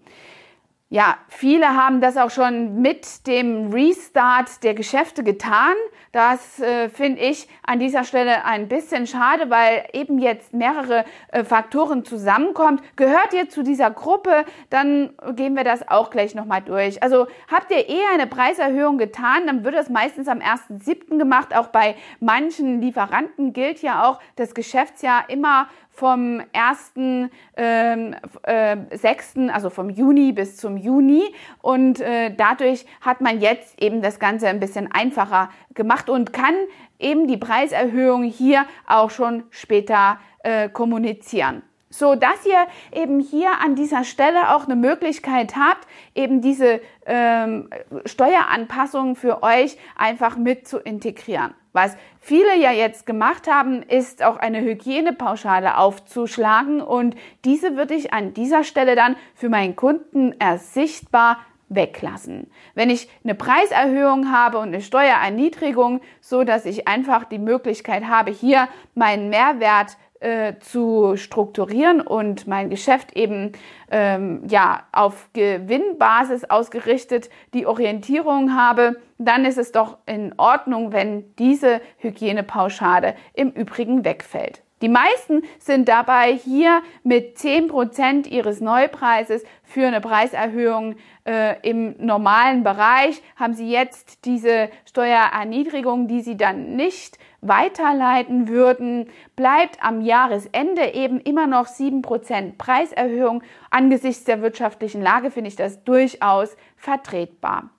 Ja, 0.94 1.20
viele 1.30 1.70
haben 1.78 2.02
das 2.02 2.18
auch 2.18 2.32
schon 2.32 2.82
mit 2.82 3.26
dem 3.26 3.72
Restart 3.72 4.62
der 4.62 4.74
Geschäfte 4.74 5.24
getan. 5.24 5.74
Das 6.12 6.60
äh, 6.60 6.90
finde 6.90 7.22
ich 7.22 7.48
an 7.64 7.80
dieser 7.80 8.04
Stelle 8.04 8.44
ein 8.44 8.68
bisschen 8.68 9.08
schade, 9.08 9.50
weil 9.50 9.86
eben 9.94 10.20
jetzt 10.20 10.54
mehrere 10.54 11.06
äh, 11.30 11.46
Faktoren 11.46 12.04
zusammenkommen. 12.04 12.82
Gehört 12.98 13.34
ihr 13.34 13.48
zu 13.48 13.64
dieser 13.64 13.90
Gruppe, 13.90 14.44
dann 14.70 15.12
gehen 15.38 15.56
wir 15.56 15.64
das 15.64 15.88
auch 15.88 16.10
gleich 16.10 16.36
nochmal 16.36 16.62
durch. 16.62 17.02
Also 17.02 17.28
habt 17.50 17.72
ihr 17.72 17.88
eher 17.88 18.10
eine 18.14 18.28
Preiserhöhung 18.28 18.98
getan, 18.98 19.48
dann 19.48 19.64
wird 19.64 19.76
das 19.76 19.88
meistens 19.88 20.28
am 20.28 20.40
1.7. 20.40 21.18
gemacht. 21.18 21.56
Auch 21.56 21.68
bei 21.68 21.96
manchen 22.20 22.82
Lieferanten 22.82 23.54
gilt 23.54 23.82
ja 23.82 24.10
auch 24.10 24.20
das 24.36 24.54
Geschäftsjahr 24.54 25.30
immer 25.30 25.70
vom 25.92 26.42
1.6., 26.54 27.30
ähm, 27.58 28.16
äh, 28.44 29.52
also 29.52 29.70
vom 29.70 29.90
Juni 29.90 30.32
bis 30.32 30.58
zum 30.58 30.78
Juni. 30.78 31.24
Und 31.62 32.00
äh, 32.02 32.34
dadurch 32.36 32.86
hat 33.02 33.22
man 33.22 33.40
jetzt 33.40 33.82
eben 33.82 34.02
das 34.02 34.20
Ganze 34.20 34.48
ein 34.48 34.60
bisschen 34.60 34.92
einfacher 34.92 35.50
gemacht 35.74 36.10
und 36.10 36.34
kann 36.34 36.56
eben 37.00 37.28
die 37.28 37.38
Preiserhöhung 37.38 38.24
hier 38.24 38.66
auch 38.88 39.12
schon 39.12 39.44
später 39.50 40.20
äh, 40.44 40.70
kommunizieren. 40.70 41.64
so 41.94 42.16
dass 42.16 42.46
ihr 42.46 42.68
eben 42.94 43.20
hier 43.20 43.50
an 43.62 43.76
dieser 43.76 44.06
Stelle 44.06 44.56
auch 44.56 44.64
eine 44.64 44.78
Möglichkeit 44.78 45.58
habt, 45.58 45.88
eben 46.16 46.40
diese 46.40 46.80
ähm, 47.06 47.70
Steueranpassungen 48.06 49.18
für 49.18 49.44
euch 49.44 49.78
einfach 49.98 50.38
mit 50.38 50.70
zu 50.70 50.78
integrieren. 50.78 51.54
Was 51.74 51.96
viele 52.20 52.58
ja 52.58 52.72
jetzt 52.72 53.06
gemacht 53.06 53.48
haben, 53.48 53.82
ist 53.82 54.24
auch 54.24 54.38
eine 54.38 54.62
Hygienepauschale 54.62 55.78
aufzuschlagen 55.78 56.82
und 56.82 57.16
diese 57.46 57.78
würde 57.78 57.94
ich 57.94 58.14
an 58.14 58.34
dieser 58.34 58.64
Stelle 58.64 58.96
dann 58.96 59.16
für 59.36 59.50
meinen 59.50 59.76
Kunden 59.76 60.34
ersichtbar 60.40 61.38
weglassen. 61.70 62.52
Wenn 62.76 62.90
ich 62.90 63.10
eine 63.24 63.36
Preiserhöhung 63.36 64.32
habe 64.32 64.58
und 64.58 64.68
eine 64.68 64.82
Steuererniedrigung, 64.82 66.02
so 66.20 66.44
dass 66.44 66.66
ich 66.66 66.88
einfach 66.88 67.24
die 67.24 67.40
Möglichkeit 67.40 68.04
habe, 68.04 68.32
hier 68.32 68.68
meinen 68.94 69.30
Mehrwert 69.30 69.98
äh, 70.22 70.60
zu 70.60 71.16
strukturieren 71.18 72.00
und 72.00 72.48
mein 72.48 72.70
Geschäft 72.70 73.16
eben 73.18 73.52
ähm, 73.90 74.44
ja 74.48 74.84
auf 74.92 75.30
Gewinnbasis 75.34 76.46
ausgerichtet 76.46 77.30
die 77.54 77.66
Orientierung 77.66 78.56
habe, 78.56 79.02
dann 79.18 79.46
ist 79.46 79.58
es 79.58 79.72
doch 79.72 79.98
in 80.06 80.34
Ordnung, 80.38 80.94
wenn 80.94 81.36
diese 81.36 81.82
Hygienepauschale 81.98 83.16
im 83.34 83.50
Übrigen 83.50 84.06
wegfällt. 84.06 84.62
Die 84.82 84.90
meisten 84.90 85.44
sind 85.60 85.88
dabei 85.88 86.34
hier 86.34 86.82
mit 87.04 87.38
10% 87.38 88.28
ihres 88.28 88.62
Neupreises 88.62 89.44
für 89.64 89.86
eine 89.86 90.02
Preiserhöhung 90.02 90.96
äh, 91.26 91.60
im 91.62 91.96
normalen 92.00 92.64
Bereich. 92.64 93.22
Haben 93.36 93.54
sie 93.54 93.70
jetzt 93.70 94.26
diese 94.26 94.70
Steuererniedrigung, 94.86 96.08
die 96.08 96.22
sie 96.22 96.36
dann 96.36 96.76
nicht 96.76 97.20
weiterleiten 97.42 98.48
würden, 98.48 99.10
bleibt 99.36 99.84
am 99.84 100.02
Jahresende 100.02 100.94
eben 100.94 101.20
immer 101.20 101.48
noch 101.48 101.68
7% 101.68 102.58
Preiserhöhung. 102.58 103.44
Angesichts 103.70 104.24
der 104.26 104.42
wirtschaftlichen 104.42 105.02
Lage 105.02 105.32
finde 105.32 105.50
ich 105.50 105.56
das 105.56 105.84
durchaus 105.84 106.56
vertretbar. 106.76 107.70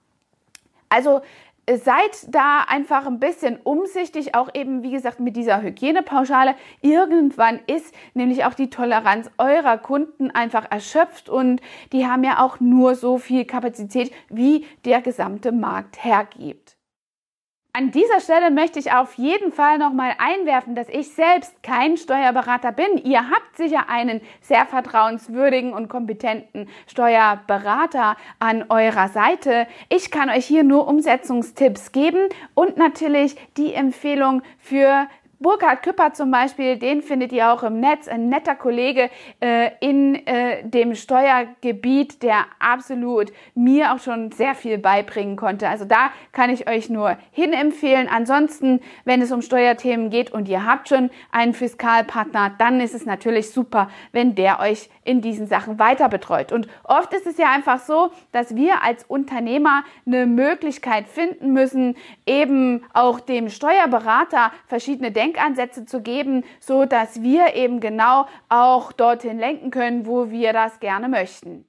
Also 0.88 1.22
seid 1.78 2.26
da 2.28 2.64
einfach 2.66 3.06
ein 3.06 3.20
bisschen 3.20 3.58
umsichtig, 3.62 4.34
auch 4.34 4.48
eben, 4.54 4.82
wie 4.82 4.90
gesagt, 4.90 5.20
mit 5.20 5.36
dieser 5.36 5.62
Hygienepauschale. 5.62 6.54
Irgendwann 6.80 7.60
ist 7.66 7.94
nämlich 8.14 8.44
auch 8.44 8.54
die 8.54 8.70
Toleranz 8.70 9.30
eurer 9.38 9.78
Kunden 9.78 10.30
einfach 10.30 10.70
erschöpft 10.70 11.28
und 11.28 11.60
die 11.92 12.06
haben 12.06 12.24
ja 12.24 12.44
auch 12.44 12.60
nur 12.60 12.94
so 12.94 13.18
viel 13.18 13.44
Kapazität, 13.44 14.12
wie 14.28 14.66
der 14.84 15.02
gesamte 15.02 15.52
Markt 15.52 16.04
hergibt. 16.04 16.76
An 17.74 17.90
dieser 17.90 18.20
Stelle 18.20 18.50
möchte 18.50 18.78
ich 18.78 18.92
auf 18.92 19.14
jeden 19.14 19.50
Fall 19.50 19.78
nochmal 19.78 20.14
einwerfen, 20.18 20.74
dass 20.74 20.90
ich 20.90 21.14
selbst 21.14 21.62
kein 21.62 21.96
Steuerberater 21.96 22.70
bin. 22.70 22.98
Ihr 23.02 23.30
habt 23.30 23.56
sicher 23.56 23.88
einen 23.88 24.20
sehr 24.42 24.66
vertrauenswürdigen 24.66 25.72
und 25.72 25.88
kompetenten 25.88 26.68
Steuerberater 26.86 28.16
an 28.38 28.66
eurer 28.68 29.08
Seite. 29.08 29.66
Ich 29.88 30.10
kann 30.10 30.28
euch 30.28 30.44
hier 30.44 30.64
nur 30.64 30.86
Umsetzungstipps 30.86 31.92
geben 31.92 32.28
und 32.52 32.76
natürlich 32.76 33.36
die 33.56 33.72
Empfehlung 33.72 34.42
für 34.58 35.08
Burkhard 35.42 35.82
Küpper 35.82 36.12
zum 36.12 36.30
Beispiel, 36.30 36.78
den 36.78 37.02
findet 37.02 37.32
ihr 37.32 37.52
auch 37.52 37.62
im 37.62 37.80
Netz, 37.80 38.08
ein 38.08 38.28
netter 38.28 38.54
Kollege 38.54 39.10
äh, 39.40 39.70
in 39.80 40.14
äh, 40.26 40.62
dem 40.64 40.94
Steuergebiet, 40.94 42.22
der 42.22 42.46
absolut 42.58 43.32
mir 43.54 43.92
auch 43.92 43.98
schon 43.98 44.30
sehr 44.32 44.54
viel 44.54 44.78
beibringen 44.78 45.36
konnte. 45.36 45.68
Also 45.68 45.84
da 45.84 46.10
kann 46.30 46.50
ich 46.50 46.68
euch 46.68 46.88
nur 46.88 47.16
hinempfehlen. 47.32 48.08
Ansonsten, 48.08 48.80
wenn 49.04 49.20
es 49.20 49.32
um 49.32 49.42
Steuerthemen 49.42 50.10
geht 50.10 50.32
und 50.32 50.48
ihr 50.48 50.64
habt 50.64 50.88
schon 50.88 51.10
einen 51.32 51.54
Fiskalpartner, 51.54 52.52
dann 52.58 52.80
ist 52.80 52.94
es 52.94 53.04
natürlich 53.04 53.50
super, 53.50 53.90
wenn 54.12 54.34
der 54.34 54.60
euch 54.60 54.88
in 55.04 55.20
diesen 55.20 55.46
Sachen 55.48 55.78
weiter 55.78 56.08
betreut. 56.08 56.52
Und 56.52 56.68
oft 56.84 57.12
ist 57.12 57.26
es 57.26 57.36
ja 57.36 57.50
einfach 57.50 57.80
so, 57.80 58.10
dass 58.30 58.54
wir 58.54 58.82
als 58.82 59.04
Unternehmer 59.04 59.82
eine 60.06 60.26
Möglichkeit 60.26 61.08
finden 61.08 61.52
müssen, 61.52 61.96
eben 62.26 62.84
auch 62.92 63.18
dem 63.18 63.48
Steuerberater 63.48 64.52
verschiedene 64.66 65.10
Denkansätze 65.32 65.86
zu 65.86 66.02
geben, 66.02 66.44
so 66.60 66.84
dass 66.84 67.22
wir 67.22 67.54
eben 67.54 67.80
genau 67.80 68.26
auch 68.48 68.92
dorthin 68.92 69.38
lenken 69.38 69.70
können, 69.70 70.06
wo 70.06 70.30
wir 70.30 70.52
das 70.52 70.78
gerne 70.80 71.08
möchten. 71.08 71.64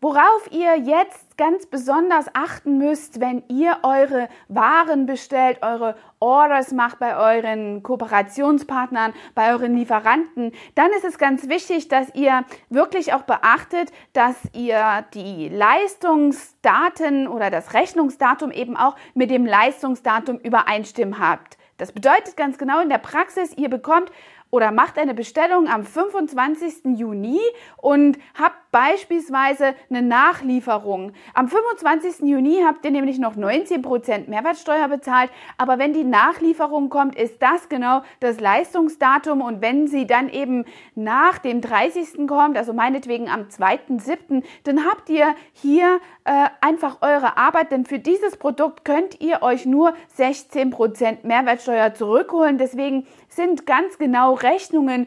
Worauf 0.00 0.52
ihr 0.52 0.76
jetzt 0.76 1.36
ganz 1.36 1.66
besonders 1.66 2.26
achten 2.32 2.78
müsst, 2.78 3.18
wenn 3.18 3.42
ihr 3.48 3.78
eure 3.82 4.28
Waren 4.46 5.06
bestellt, 5.06 5.58
eure 5.62 5.96
Orders 6.20 6.70
macht 6.70 7.00
bei 7.00 7.16
euren 7.16 7.82
Kooperationspartnern, 7.82 9.12
bei 9.34 9.52
euren 9.52 9.76
Lieferanten, 9.76 10.52
dann 10.76 10.92
ist 10.92 11.04
es 11.04 11.18
ganz 11.18 11.48
wichtig, 11.48 11.88
dass 11.88 12.14
ihr 12.14 12.44
wirklich 12.68 13.12
auch 13.12 13.22
beachtet, 13.22 13.90
dass 14.12 14.36
ihr 14.52 15.04
die 15.14 15.48
Leistungsdaten 15.48 17.26
oder 17.26 17.50
das 17.50 17.74
Rechnungsdatum 17.74 18.52
eben 18.52 18.76
auch 18.76 18.94
mit 19.14 19.30
dem 19.32 19.46
Leistungsdatum 19.46 20.38
übereinstimmen 20.38 21.18
habt. 21.18 21.58
Das 21.78 21.92
bedeutet 21.92 22.36
ganz 22.36 22.58
genau 22.58 22.80
in 22.80 22.88
der 22.88 22.98
Praxis, 22.98 23.56
ihr 23.56 23.70
bekommt 23.70 24.10
oder 24.50 24.72
macht 24.72 24.98
eine 24.98 25.14
Bestellung 25.14 25.68
am 25.68 25.84
25. 25.84 26.96
Juni 26.98 27.40
und 27.76 28.18
habt 28.38 28.70
beispielsweise 28.70 29.74
eine 29.90 30.02
Nachlieferung. 30.02 31.12
Am 31.34 31.48
25. 31.48 32.28
Juni 32.28 32.62
habt 32.64 32.84
ihr 32.84 32.90
nämlich 32.90 33.18
noch 33.18 33.36
19% 33.36 34.28
Mehrwertsteuer 34.28 34.88
bezahlt, 34.88 35.30
aber 35.56 35.78
wenn 35.78 35.92
die 35.92 36.04
Nachlieferung 36.04 36.88
kommt, 36.88 37.16
ist 37.16 37.42
das 37.42 37.68
genau 37.68 38.02
das 38.20 38.40
Leistungsdatum 38.40 39.40
und 39.40 39.62
wenn 39.62 39.86
sie 39.86 40.06
dann 40.06 40.28
eben 40.28 40.64
nach 40.94 41.38
dem 41.38 41.60
30. 41.60 42.26
kommt, 42.26 42.56
also 42.56 42.72
meinetwegen 42.72 43.28
am 43.28 43.42
2.7., 43.42 44.44
dann 44.64 44.84
habt 44.84 45.08
ihr 45.10 45.34
hier 45.52 46.00
äh, 46.24 46.48
einfach 46.60 46.98
eure 47.00 47.36
Arbeit, 47.36 47.72
denn 47.72 47.86
für 47.86 47.98
dieses 47.98 48.36
Produkt 48.36 48.84
könnt 48.84 49.20
ihr 49.20 49.42
euch 49.42 49.66
nur 49.66 49.94
16% 50.16 51.18
Mehrwertsteuer 51.22 51.94
zurückholen. 51.94 52.58
Deswegen 52.58 53.06
sind 53.28 53.66
ganz 53.66 53.98
genau 53.98 54.34
Rechnungen, 54.34 55.06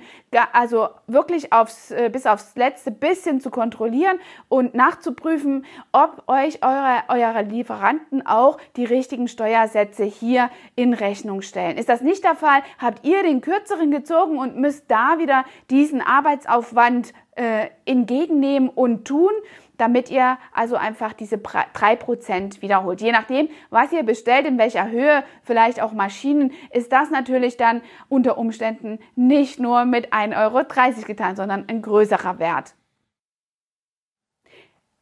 also 0.53 0.89
wirklich 1.07 1.51
aufs, 1.51 1.91
äh, 1.91 2.09
bis 2.11 2.25
aufs 2.25 2.55
letzte 2.55 2.91
bisschen 2.91 3.41
zu 3.41 3.49
kontrollieren 3.49 4.19
und 4.47 4.73
nachzuprüfen, 4.73 5.65
ob 5.91 6.23
euch 6.27 6.63
eure, 6.63 7.03
eure 7.09 7.41
Lieferanten 7.43 8.25
auch 8.25 8.57
die 8.77 8.85
richtigen 8.85 9.27
Steuersätze 9.27 10.03
hier 10.03 10.49
in 10.75 10.93
Rechnung 10.93 11.41
stellen. 11.41 11.77
Ist 11.77 11.89
das 11.89 12.01
nicht 12.01 12.23
der 12.23 12.35
Fall, 12.35 12.61
habt 12.77 13.05
ihr 13.05 13.23
den 13.23 13.41
kürzeren 13.41 13.91
gezogen 13.91 14.37
und 14.37 14.57
müsst 14.57 14.85
da 14.89 15.17
wieder 15.17 15.43
diesen 15.69 16.01
Arbeitsaufwand 16.01 17.13
äh, 17.35 17.67
entgegennehmen 17.85 18.69
und 18.69 19.05
tun, 19.05 19.31
damit 19.81 20.11
ihr 20.11 20.37
also 20.53 20.75
einfach 20.75 21.13
diese 21.13 21.37
3% 21.37 22.61
wiederholt. 22.61 23.01
Je 23.01 23.11
nachdem, 23.11 23.49
was 23.71 23.91
ihr 23.91 24.03
bestellt, 24.03 24.45
in 24.45 24.59
welcher 24.59 24.91
Höhe, 24.91 25.23
vielleicht 25.43 25.81
auch 25.81 25.91
Maschinen, 25.91 26.51
ist 26.71 26.91
das 26.91 27.09
natürlich 27.09 27.57
dann 27.57 27.81
unter 28.07 28.37
Umständen 28.37 28.99
nicht 29.15 29.59
nur 29.59 29.85
mit 29.85 30.13
1,30 30.13 30.37
Euro 30.37 31.05
getan, 31.07 31.35
sondern 31.35 31.65
ein 31.67 31.81
größerer 31.81 32.37
Wert. 32.37 32.75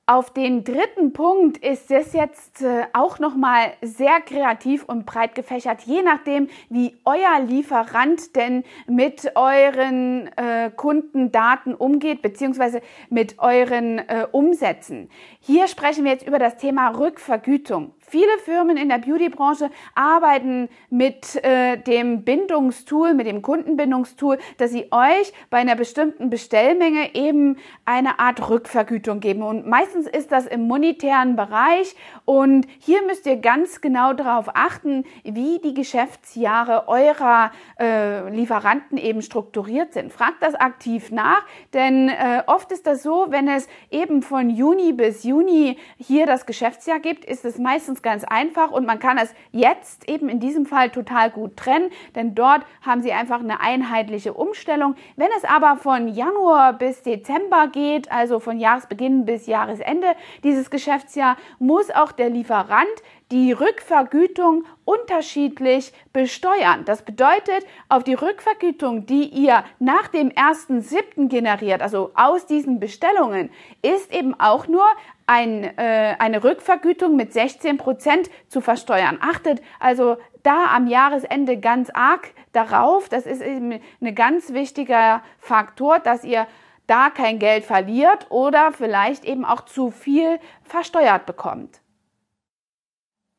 Auf 0.10 0.34
den 0.34 0.63
dritten 0.63 1.13
Punkt 1.13 1.60
ist 1.60 1.92
es 1.92 2.13
jetzt 2.13 2.63
äh, 2.63 2.86
auch 2.94 3.20
nochmal 3.20 3.74
sehr 3.84 4.22
kreativ 4.22 4.84
und 4.86 5.06
breit 5.06 5.36
gefächert, 5.36 5.82
je 5.82 6.01
nachdem, 6.01 6.50
wie 6.68 6.98
euer 7.06 7.39
Lieferant 7.46 8.36
denn 8.36 8.63
mit 8.88 9.34
euren 9.36 10.28
äh, 10.36 10.72
Kundendaten 10.75 11.75
umgeht, 11.75 12.24
beziehungsweise 12.24 12.82
mit 13.12 13.38
euren 13.38 14.00
äh, 14.00 14.25
Umsätzen. 14.32 15.12
Hier 15.42 15.68
sprechen 15.68 16.06
wir 16.06 16.13
jetzt 16.13 16.25
über 16.25 16.39
das 16.39 16.58
Thema 16.58 16.89
Rückvergütung. 16.89 17.94
Viele 18.10 18.39
Firmen 18.44 18.75
in 18.75 18.89
der 18.89 18.98
Beauty-Branche 18.98 19.70
arbeiten 19.94 20.68
mit 20.89 21.36
äh, 21.44 21.78
dem 21.78 22.24
Bindungstool, 22.24 23.13
mit 23.13 23.28
dem 23.28 23.44
Kundenbindungstool, 23.44 24.39
dass 24.58 24.72
sie 24.72 24.88
euch 24.92 25.32
bei 25.51 25.60
einer 25.60 25.75
bestimmten 25.75 26.32
Bestellmenge 26.32 27.13
eben 27.13 27.58
eine 27.86 28.20
Art 28.20 28.50
Rückvergütung 28.50 29.20
geben. 29.20 29.44
Und 29.44 29.68
meistens 29.68 30.08
ist 30.08 30.32
das 30.32 30.48
im 30.48 30.68
monetären 30.68 31.36
Bereich. 31.36 31.96
Und 32.25 32.66
hier 32.80 33.04
müsst 33.06 33.28
ihr 33.28 33.38
ganz 33.38 33.80
genau 33.80 34.13
darauf 34.13 34.48
achten, 34.56 35.06
wie 35.24 35.60
die 35.60 35.75
Geschäftsjahre 35.75 36.88
eurer 36.88 37.51
äh, 37.80 38.28
Lieferanten 38.32 38.98
eben 38.98 39.22
strukturiert 39.22 39.94
sind. 39.94 40.12
Fragt 40.12 40.42
das 40.42 40.56
aktiv 40.56 41.12
nach, 41.12 41.46
denn 41.74 42.10
äh, 42.10 42.42
oft 42.48 42.72
ist 42.72 42.88
das 42.88 43.04
so, 43.04 43.28
wenn 43.30 43.48
es 43.48 43.68
eben 43.92 44.24
von 44.24 44.50
Juni 44.50 44.94
bis 44.94 45.24
Juni 45.24 45.78
hier 45.98 46.25
das 46.25 46.48
Geschäftsjahr 46.48 47.00
gibt, 47.00 47.24
ist 47.24 47.46
es 47.46 47.60
meistens 47.60 47.99
ganz, 48.01 48.20
ganz 48.20 48.24
einfach 48.24 48.72
und 48.72 48.86
man 48.86 49.00
kann 49.00 49.18
es 49.18 49.34
jetzt 49.51 50.10
eben 50.10 50.29
in 50.29 50.39
diesem 50.39 50.65
Fall 50.65 50.89
total 50.89 51.29
gut 51.29 51.58
trennen, 51.58 51.91
denn 52.15 52.36
dort 52.36 52.65
haben 52.82 53.01
sie 53.01 53.12
einfach 53.12 53.39
eine 53.39 53.62
einheitliche 53.62 54.34
Umstellung. 54.34 54.96
Wenn 55.15 55.29
es 55.38 55.46
aber 55.46 55.77
von 55.77 56.08
Januar 56.08 56.74
bis 56.74 57.03
Dezember 57.03 57.68
geht, 57.68 58.12
also 58.12 58.39
von 58.39 58.60
Jahresbeginn 58.60 59.25
bis 59.25 59.48
Jahresende 59.48 60.08
dieses 60.44 60.70
Geschäftsjahr, 60.70 61.38
muss 61.60 61.91
auch 61.91 62.12
der 62.12 62.29
Lieferant 62.29 62.88
die 63.32 63.51
Rückvergütung 63.51 64.65
unterschiedlich 64.86 65.94
besteuern. 66.13 66.84
Das 66.86 67.03
bedeutet, 67.03 67.63
auf 67.88 68.03
die 68.03 68.15
Rückvergütung, 68.15 69.06
die 69.06 69.25
ihr 69.25 69.63
nach 69.77 70.08
dem 70.08 70.29
1.7. 70.29 71.27
generiert, 71.27 71.84
also 71.84 72.10
aus 72.15 72.48
diesen 72.48 72.79
Bestellungen, 72.79 73.51
ist 73.84 74.12
eben 74.12 74.39
auch 74.39 74.68
nur 74.68 74.86
ein, 75.29 75.63
äh, 75.77 76.15
eine 76.17 76.43
Rückvergütung 76.43 77.15
mit 77.15 77.33
16 77.33 77.77
Prozent 77.77 78.31
zu 78.48 78.62
versteuern. 78.62 79.19
Achtet 79.21 79.62
also 79.79 80.17
da 80.41 80.75
am 80.75 80.88
Jahresende 80.88 81.59
ganz 81.59 81.91
arg 81.91 82.33
darauf. 82.51 83.09
Das 83.09 83.27
ist 83.27 83.41
eben 83.43 83.79
ein 84.01 84.15
ganz 84.15 84.53
wichtiger 84.53 85.21
Faktor, 85.38 86.00
dass 86.00 86.24
ihr 86.24 86.48
da 86.88 87.12
kein 87.12 87.38
Geld 87.38 87.63
verliert 87.63 88.25
oder 88.31 88.71
vielleicht 88.71 89.24
eben 89.24 89.45
auch 89.45 89.62
zu 89.62 89.91
viel 89.91 90.39
versteuert 90.63 91.27
bekommt. 91.27 91.79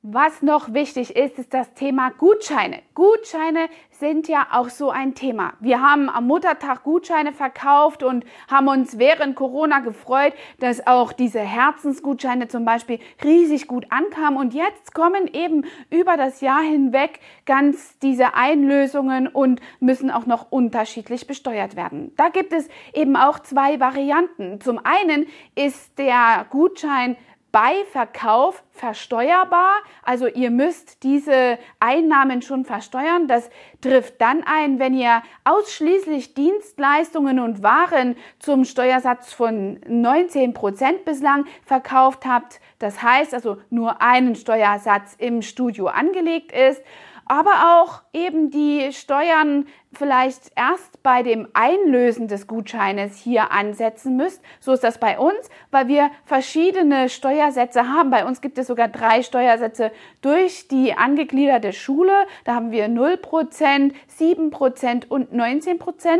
Was 0.02 0.40
noch 0.40 0.73
wichtig 0.73 1.14
ist, 1.14 1.38
ist 1.38 1.52
das 1.52 1.75
Thema 1.75 2.09
Gutscheine. 2.09 2.80
Gutscheine 2.95 3.69
sind 3.90 4.28
ja 4.28 4.47
auch 4.50 4.71
so 4.71 4.88
ein 4.88 5.14
Thema. 5.14 5.52
Wir 5.61 5.83
haben 5.83 6.09
am 6.09 6.26
Muttertag 6.26 6.85
Gutscheine 6.85 7.35
verkauft 7.35 8.02
und 8.02 8.25
haben 8.50 8.69
uns 8.69 8.99
während 8.99 9.37
Corona 9.37 9.80
gefreut, 9.80 10.33
dass 10.59 10.87
auch 10.87 11.12
diese 11.12 11.40
Herzensgutscheine 11.40 12.49
zum 12.49 12.64
Beispiel 12.64 12.99
riesig 13.23 13.66
gut 13.66 13.88
ankamen. 13.90 14.38
Und 14.38 14.54
jetzt 14.54 14.95
kommen 14.95 15.26
eben 15.35 15.66
über 15.90 16.16
das 16.16 16.40
Jahr 16.40 16.62
hinweg 16.62 17.21
ganz 17.45 17.99
diese 17.99 18.33
Einlösungen 18.33 19.28
und 19.28 19.61
müssen 19.80 20.11
auch 20.11 20.25
noch 20.25 20.50
unterschiedlich 20.50 21.26
besteuert 21.26 21.76
werden. 21.76 22.14
Da 22.16 22.30
gibt 22.30 22.54
es 22.54 22.71
eben 22.95 23.16
auch 23.16 23.38
zwei 23.40 23.80
Varianten. 23.80 24.62
Zum 24.62 24.80
einen 24.83 25.26
ist 25.54 25.99
der 25.99 26.47
Gutschein 26.49 27.19
bei 27.52 27.85
Verkauf 27.92 28.62
versteuerbar. 28.73 29.75
Also 30.02 30.26
ihr 30.26 30.50
müsst 30.50 31.02
diese 31.02 31.59
Einnahmen 31.80 32.42
schon 32.42 32.64
versteuern. 32.64 33.28
Das 33.28 33.50
trifft 33.80 34.21
dann 34.21 34.42
ein, 34.45 34.78
wenn 34.78 34.95
ihr 34.95 35.23
ausschließlich 35.45 36.35
Dienstleistungen 36.35 37.40
und 37.40 37.62
Waren 37.62 38.16
zum 38.38 38.64
Steuersatz 38.64 39.33
von 39.33 39.80
19 39.87 40.54
Prozent 40.54 41.04
bislang 41.04 41.47
verkauft 41.64 42.25
habt. 42.26 42.61
Das 42.78 43.02
heißt 43.02 43.35
also 43.35 43.59
nur 43.71 44.00
einen 44.00 44.35
Steuersatz 44.35 45.14
im 45.19 45.42
Studio 45.42 45.87
angelegt 45.88 46.52
ist 46.52 46.83
aber 47.27 47.83
auch 47.83 48.03
eben 48.12 48.50
die 48.50 48.93
Steuern 48.93 49.67
vielleicht 49.93 50.53
erst 50.57 51.03
bei 51.03 51.23
dem 51.23 51.49
Einlösen 51.53 52.29
des 52.29 52.47
Gutscheines 52.47 53.17
hier 53.17 53.50
ansetzen 53.50 54.17
müsst. 54.17 54.41
So 54.61 54.73
ist 54.73 54.85
das 54.85 54.99
bei 54.99 55.19
uns, 55.19 55.50
weil 55.71 55.89
wir 55.89 56.11
verschiedene 56.25 57.09
Steuersätze 57.09 57.89
haben. 57.89 58.11
Bei 58.11 58.25
uns 58.25 58.41
gibt 58.41 58.59
es 58.59 58.69
sogar 58.69 58.89
drei 58.89 59.23
Steuersätze 59.23 59.91
durch 60.21 60.69
die 60.69 60.95
angegliederte 60.95 61.73
Schule. 61.73 62.12
Da 62.45 62.55
haben 62.55 62.71
wir 62.71 62.87
0%, 62.87 63.93
7% 64.19 65.09
und 65.09 65.33
19%. 65.33 66.19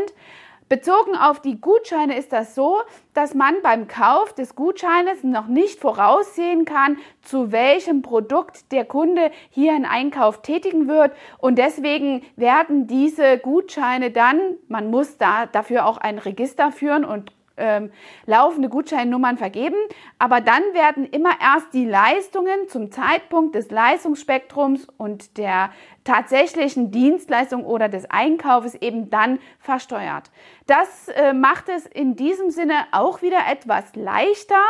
Bezogen 0.71 1.17
auf 1.17 1.41
die 1.41 1.59
Gutscheine 1.59 2.17
ist 2.17 2.31
das 2.31 2.55
so, 2.55 2.79
dass 3.13 3.33
man 3.33 3.55
beim 3.61 3.89
Kauf 3.89 4.31
des 4.31 4.55
Gutscheines 4.55 5.21
noch 5.21 5.47
nicht 5.47 5.81
voraussehen 5.81 6.63
kann, 6.63 6.97
zu 7.21 7.51
welchem 7.51 8.01
Produkt 8.01 8.71
der 8.71 8.85
Kunde 8.85 9.31
hier 9.49 9.73
einen 9.73 9.83
Einkauf 9.83 10.41
tätigen 10.41 10.87
wird. 10.87 11.11
Und 11.39 11.57
deswegen 11.57 12.23
werden 12.37 12.87
diese 12.87 13.37
Gutscheine 13.37 14.11
dann, 14.11 14.39
man 14.69 14.89
muss 14.89 15.17
da 15.17 15.45
dafür 15.45 15.85
auch 15.85 15.97
ein 15.97 16.17
Register 16.17 16.71
führen 16.71 17.03
und 17.03 17.33
ähm, 17.61 17.91
laufende 18.25 18.67
Gutscheinnummern 18.67 19.37
vergeben, 19.37 19.77
aber 20.19 20.41
dann 20.41 20.63
werden 20.73 21.05
immer 21.05 21.31
erst 21.39 21.73
die 21.73 21.85
Leistungen 21.85 22.67
zum 22.67 22.91
Zeitpunkt 22.91 23.55
des 23.55 23.71
Leistungsspektrums 23.71 24.87
und 24.97 25.37
der 25.37 25.69
tatsächlichen 26.03 26.91
Dienstleistung 26.91 27.63
oder 27.63 27.87
des 27.87 28.09
Einkaufes 28.09 28.75
eben 28.75 29.09
dann 29.09 29.39
versteuert. 29.59 30.31
Das 30.65 31.07
äh, 31.09 31.33
macht 31.33 31.69
es 31.69 31.85
in 31.85 32.15
diesem 32.15 32.49
Sinne 32.49 32.73
auch 32.91 33.21
wieder 33.21 33.39
etwas 33.49 33.95
leichter, 33.95 34.63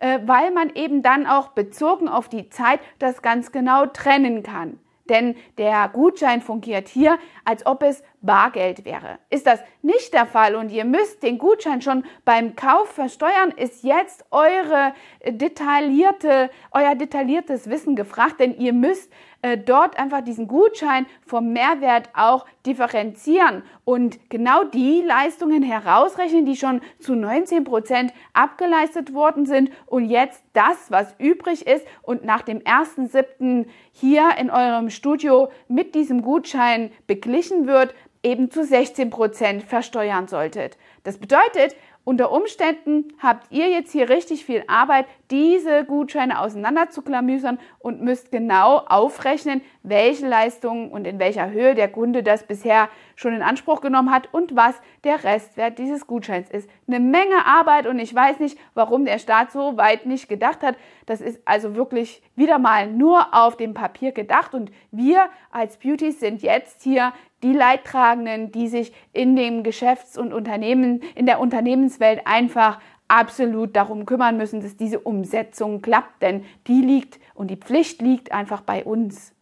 äh, 0.00 0.20
weil 0.24 0.50
man 0.50 0.70
eben 0.74 1.02
dann 1.02 1.26
auch 1.26 1.48
bezogen 1.48 2.08
auf 2.08 2.28
die 2.28 2.48
Zeit 2.48 2.80
das 2.98 3.22
ganz 3.22 3.52
genau 3.52 3.86
trennen 3.86 4.42
kann. 4.42 4.80
Denn 5.10 5.34
der 5.58 5.90
Gutschein 5.92 6.40
fungiert 6.40 6.88
hier, 6.88 7.18
als 7.44 7.66
ob 7.66 7.82
es 7.82 8.02
Bargeld 8.22 8.84
wäre. 8.84 9.18
Ist 9.28 9.46
das 9.46 9.60
nicht 9.82 10.14
der 10.14 10.24
Fall 10.24 10.54
und 10.54 10.70
ihr 10.70 10.84
müsst 10.84 11.22
den 11.22 11.36
Gutschein 11.36 11.82
schon 11.82 12.04
beim 12.24 12.54
Kauf 12.54 12.88
versteuern, 12.88 13.52
ist 13.56 13.82
jetzt 13.82 14.24
eure 14.30 14.94
detaillierte, 15.26 16.48
euer 16.70 16.94
detailliertes 16.94 17.68
Wissen 17.68 17.96
gefragt, 17.96 18.40
denn 18.40 18.56
ihr 18.56 18.72
müsst 18.72 19.12
äh, 19.42 19.56
dort 19.56 19.98
einfach 19.98 20.22
diesen 20.22 20.48
Gutschein 20.48 21.06
vom 21.26 21.52
Mehrwert 21.52 22.10
auch 22.14 22.46
differenzieren 22.66 23.62
und 23.84 24.18
genau 24.28 24.64
die 24.64 25.02
Leistungen 25.02 25.62
herausrechnen, 25.62 26.44
die 26.44 26.56
schon 26.56 26.80
zu 26.98 27.14
19 27.14 27.64
Prozent 27.64 28.12
abgeleistet 28.34 29.14
worden 29.14 29.46
sind 29.46 29.70
und 29.86 30.04
jetzt 30.04 30.42
das, 30.52 30.90
was 30.90 31.14
übrig 31.18 31.66
ist 31.66 31.86
und 32.02 32.24
nach 32.24 32.42
dem 32.42 32.58
1.7. 32.58 33.66
hier 33.92 34.30
in 34.38 34.50
eurem 34.50 34.90
Studio 34.90 35.50
mit 35.68 35.94
diesem 35.94 36.22
Gutschein 36.22 36.90
beglichen 37.06 37.66
wird, 37.66 37.94
eben 38.22 38.50
zu 38.50 38.64
16 38.64 39.10
Prozent 39.10 39.62
versteuern 39.62 40.28
solltet. 40.28 40.76
Das 41.04 41.18
bedeutet, 41.18 41.74
unter 42.04 42.32
Umständen 42.32 43.12
habt 43.22 43.52
ihr 43.52 43.68
jetzt 43.68 43.92
hier 43.92 44.08
richtig 44.08 44.44
viel 44.44 44.64
Arbeit, 44.66 45.06
diese 45.30 45.84
Gutscheine 45.84 46.40
auseinander 46.40 46.88
zu 46.88 47.02
klamüsern 47.02 47.58
und 47.78 48.00
müsst 48.00 48.32
genau 48.32 48.78
aufrechnen, 48.78 49.60
welche 49.82 50.26
Leistungen 50.26 50.90
und 50.90 51.06
in 51.06 51.18
welcher 51.18 51.50
Höhe 51.50 51.74
der 51.74 51.88
Kunde 51.88 52.22
das 52.22 52.44
bisher 52.44 52.88
schon 53.16 53.34
in 53.34 53.42
Anspruch 53.42 53.82
genommen 53.82 54.10
hat 54.10 54.32
und 54.32 54.56
was 54.56 54.74
der 55.04 55.22
Restwert 55.22 55.78
dieses 55.78 56.06
Gutscheins 56.06 56.50
ist. 56.50 56.70
Eine 56.88 57.00
Menge 57.00 57.44
Arbeit 57.44 57.86
und 57.86 57.98
ich 57.98 58.14
weiß 58.14 58.40
nicht, 58.40 58.58
warum 58.74 59.04
der 59.04 59.18
Staat 59.18 59.52
so 59.52 59.76
weit 59.76 60.06
nicht 60.06 60.28
gedacht 60.28 60.62
hat. 60.62 60.76
Das 61.04 61.20
ist 61.20 61.40
also 61.44 61.76
wirklich 61.76 62.22
wieder 62.34 62.58
mal 62.58 62.90
nur 62.90 63.34
auf 63.34 63.56
dem 63.56 63.74
Papier 63.74 64.12
gedacht 64.12 64.54
und 64.54 64.72
wir 64.90 65.28
als 65.50 65.76
Beauties 65.76 66.18
sind 66.18 66.42
jetzt 66.42 66.82
hier 66.82 67.12
die 67.42 67.52
Leidtragenden, 67.52 68.52
die 68.52 68.68
sich 68.68 68.92
in 69.12 69.36
dem 69.36 69.62
Geschäfts- 69.62 70.18
und 70.18 70.32
Unternehmen, 70.32 71.02
in 71.14 71.26
der 71.26 71.40
Unternehmenswelt 71.40 72.26
einfach 72.26 72.80
absolut 73.08 73.74
darum 73.74 74.06
kümmern 74.06 74.36
müssen, 74.36 74.60
dass 74.62 74.76
diese 74.76 75.00
Umsetzung 75.00 75.82
klappt, 75.82 76.22
denn 76.22 76.44
die 76.66 76.80
liegt 76.80 77.18
und 77.34 77.50
die 77.50 77.56
Pflicht 77.56 78.00
liegt 78.02 78.32
einfach 78.32 78.60
bei 78.60 78.84
uns. 78.84 79.34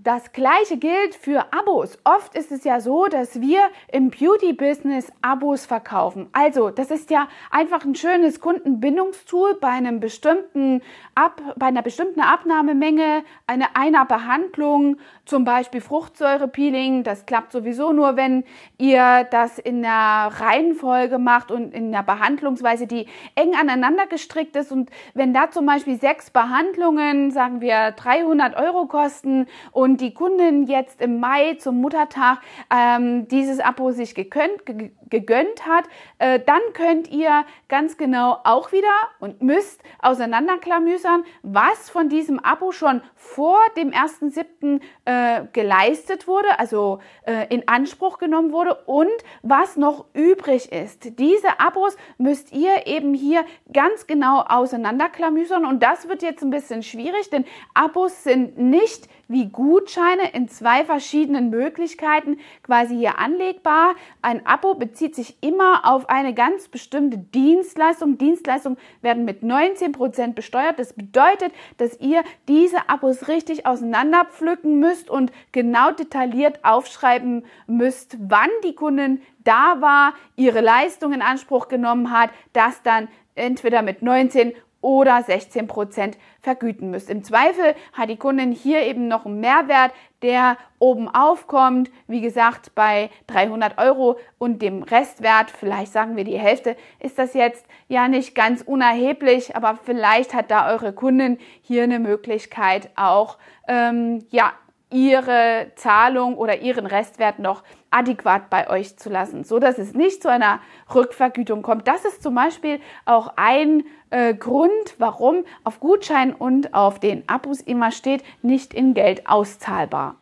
Das 0.00 0.30
gleiche 0.32 0.76
gilt 0.76 1.16
für 1.16 1.52
Abos. 1.52 1.98
Oft 2.04 2.36
ist 2.36 2.52
es 2.52 2.62
ja 2.62 2.78
so, 2.78 3.06
dass 3.06 3.40
wir 3.40 3.58
im 3.90 4.10
Beauty-Business 4.10 5.10
Abos 5.22 5.66
verkaufen. 5.66 6.28
Also, 6.32 6.70
das 6.70 6.92
ist 6.92 7.10
ja 7.10 7.26
einfach 7.50 7.84
ein 7.84 7.96
schönes 7.96 8.40
Kundenbindungstool 8.40 9.56
bei 9.60 9.66
einem 9.66 9.98
bestimmten 9.98 10.82
Ab, 11.16 11.42
bei 11.56 11.66
einer 11.66 11.82
bestimmten 11.82 12.20
Abnahmemenge, 12.20 13.24
eine, 13.48 13.74
einer 13.74 14.04
Behandlung, 14.04 14.98
zum 15.24 15.44
Beispiel 15.44 15.80
Fruchtsäurepeeling. 15.80 17.02
Das 17.02 17.26
klappt 17.26 17.50
sowieso 17.50 17.92
nur, 17.92 18.14
wenn 18.14 18.44
ihr 18.78 19.26
das 19.32 19.58
in 19.58 19.82
der 19.82 20.30
Reihenfolge 20.32 21.18
macht 21.18 21.50
und 21.50 21.74
in 21.74 21.90
der 21.90 22.04
Behandlungsweise, 22.04 22.86
die 22.86 23.08
eng 23.34 23.56
aneinander 23.60 24.06
gestrickt 24.06 24.54
ist. 24.54 24.70
Und 24.70 24.90
wenn 25.14 25.34
da 25.34 25.50
zum 25.50 25.66
Beispiel 25.66 25.98
sechs 25.98 26.30
Behandlungen, 26.30 27.32
sagen 27.32 27.60
wir 27.60 27.90
300 27.90 28.56
Euro 28.56 28.86
kosten 28.86 29.48
und 29.72 29.87
und 29.88 30.02
die 30.02 30.12
Kundin 30.12 30.64
jetzt 30.64 31.00
im 31.00 31.18
Mai 31.18 31.54
zum 31.54 31.80
Muttertag 31.80 32.40
ähm, 32.70 33.26
dieses 33.28 33.58
Abo 33.58 33.90
sich 33.90 34.14
gekönnt, 34.14 34.66
gegönnt 35.08 35.66
hat, 35.66 35.84
äh, 36.18 36.40
dann 36.44 36.60
könnt 36.74 37.08
ihr 37.08 37.46
ganz 37.68 37.96
genau 37.96 38.36
auch 38.44 38.70
wieder 38.70 38.86
und 39.18 39.40
müsst 39.40 39.82
auseinanderklamüsern, 40.00 41.24
was 41.42 41.88
von 41.88 42.10
diesem 42.10 42.38
Abo 42.38 42.70
schon 42.70 43.00
vor 43.14 43.58
dem 43.78 43.92
1.7. 43.92 44.80
Äh, 45.06 45.46
geleistet 45.54 46.28
wurde, 46.28 46.58
also 46.58 46.98
äh, 47.24 47.46
in 47.48 47.66
Anspruch 47.66 48.18
genommen 48.18 48.52
wurde 48.52 48.74
und 48.84 49.08
was 49.42 49.78
noch 49.78 50.04
übrig 50.12 50.70
ist. 50.70 51.18
Diese 51.18 51.60
Abos 51.60 51.96
müsst 52.18 52.52
ihr 52.52 52.86
eben 52.86 53.14
hier 53.14 53.46
ganz 53.72 54.06
genau 54.06 54.42
auseinanderklamüsern 54.42 55.64
und 55.64 55.82
das 55.82 56.08
wird 56.08 56.20
jetzt 56.20 56.42
ein 56.42 56.50
bisschen 56.50 56.82
schwierig, 56.82 57.30
denn 57.30 57.46
Abos 57.72 58.22
sind 58.22 58.58
nicht 58.58 59.08
wie 59.28 59.50
Gutscheine 59.50 60.30
in 60.32 60.48
zwei 60.48 60.84
verschiedenen 60.84 61.50
Möglichkeiten 61.50 62.38
quasi 62.62 62.96
hier 62.96 63.18
anlegbar. 63.18 63.94
Ein 64.22 64.44
Abo 64.46 64.74
bezieht 64.74 65.14
sich 65.14 65.36
immer 65.42 65.82
auf 65.84 66.08
eine 66.08 66.32
ganz 66.32 66.68
bestimmte 66.68 67.18
Dienstleistung. 67.18 68.16
Dienstleistungen 68.16 68.78
werden 69.02 69.26
mit 69.26 69.42
19 69.42 69.92
Prozent 69.92 70.34
besteuert. 70.34 70.78
Das 70.78 70.94
bedeutet, 70.94 71.52
dass 71.76 72.00
ihr 72.00 72.24
diese 72.48 72.88
Abos 72.88 73.28
richtig 73.28 73.66
auseinanderpflücken 73.66 74.80
müsst 74.80 75.10
und 75.10 75.30
genau 75.52 75.90
detailliert 75.90 76.64
aufschreiben 76.64 77.44
müsst, 77.66 78.16
wann 78.18 78.50
die 78.64 78.74
Kundin 78.74 79.20
da 79.44 79.80
war, 79.80 80.14
ihre 80.36 80.60
Leistung 80.60 81.12
in 81.12 81.22
Anspruch 81.22 81.68
genommen 81.68 82.10
hat, 82.10 82.30
das 82.52 82.82
dann 82.82 83.08
entweder 83.34 83.82
mit 83.82 84.02
19 84.02 84.52
oder 84.80 85.22
16 85.22 85.66
Prozent 85.66 86.18
vergüten 86.40 86.90
müsst. 86.90 87.10
Im 87.10 87.24
Zweifel 87.24 87.74
hat 87.92 88.08
die 88.08 88.16
Kundin 88.16 88.52
hier 88.52 88.82
eben 88.82 89.08
noch 89.08 89.26
einen 89.26 89.40
Mehrwert, 89.40 89.92
der 90.22 90.56
oben 90.78 91.08
aufkommt. 91.08 91.90
Wie 92.06 92.20
gesagt, 92.20 92.74
bei 92.74 93.10
300 93.26 93.78
Euro 93.78 94.18
und 94.38 94.62
dem 94.62 94.82
Restwert, 94.82 95.50
vielleicht 95.50 95.92
sagen 95.92 96.16
wir 96.16 96.24
die 96.24 96.38
Hälfte, 96.38 96.76
ist 97.00 97.18
das 97.18 97.34
jetzt 97.34 97.66
ja 97.88 98.08
nicht 98.08 98.34
ganz 98.34 98.62
unerheblich, 98.62 99.56
aber 99.56 99.78
vielleicht 99.82 100.34
hat 100.34 100.50
da 100.50 100.70
eure 100.70 100.92
Kundin 100.92 101.38
hier 101.62 101.82
eine 101.82 101.98
Möglichkeit 101.98 102.90
auch, 102.96 103.38
ähm, 103.66 104.24
ja, 104.30 104.52
ihre 104.90 105.72
Zahlung 105.76 106.36
oder 106.36 106.60
ihren 106.60 106.86
Restwert 106.86 107.38
noch 107.38 107.62
adäquat 107.90 108.48
bei 108.50 108.70
euch 108.70 108.96
zu 108.96 109.10
lassen, 109.10 109.44
so 109.44 109.58
dass 109.58 109.78
es 109.78 109.94
nicht 109.94 110.22
zu 110.22 110.30
einer 110.30 110.60
Rückvergütung 110.94 111.62
kommt. 111.62 111.86
Das 111.86 112.04
ist 112.04 112.22
zum 112.22 112.34
Beispiel 112.34 112.80
auch 113.04 113.32
ein 113.36 113.84
äh, 114.10 114.34
Grund, 114.34 114.94
warum 114.98 115.44
auf 115.64 115.80
Gutschein 115.80 116.32
und 116.32 116.74
auf 116.74 117.00
den 117.00 117.28
Abos 117.28 117.60
immer 117.60 117.90
steht, 117.90 118.24
nicht 118.42 118.72
in 118.72 118.94
Geld 118.94 119.26
auszahlbar. 119.26 120.16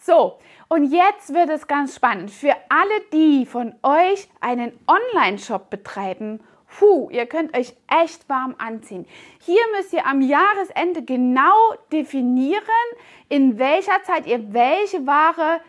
So, 0.00 0.38
und 0.68 0.92
jetzt 0.92 1.34
wird 1.34 1.48
es 1.50 1.66
ganz 1.66 1.96
spannend. 1.96 2.30
Für 2.30 2.54
alle, 2.68 3.00
die 3.12 3.46
von 3.46 3.74
euch 3.82 4.28
einen 4.40 4.72
Online-Shop 4.86 5.70
betreiben 5.70 6.40
Puh, 6.78 7.08
ihr 7.10 7.24
könnt 7.24 7.56
euch 7.56 7.74
echt 7.88 8.28
warm 8.28 8.54
anziehen. 8.58 9.06
Hier 9.40 9.62
müsst 9.76 9.94
ihr 9.94 10.06
am 10.06 10.20
Jahresende 10.20 11.02
genau 11.02 11.74
definieren, 11.90 12.62
in 13.30 13.58
welcher 13.58 14.02
Zeit 14.02 14.26
ihr 14.26 14.52
welche 14.52 15.06
Ware 15.06 15.60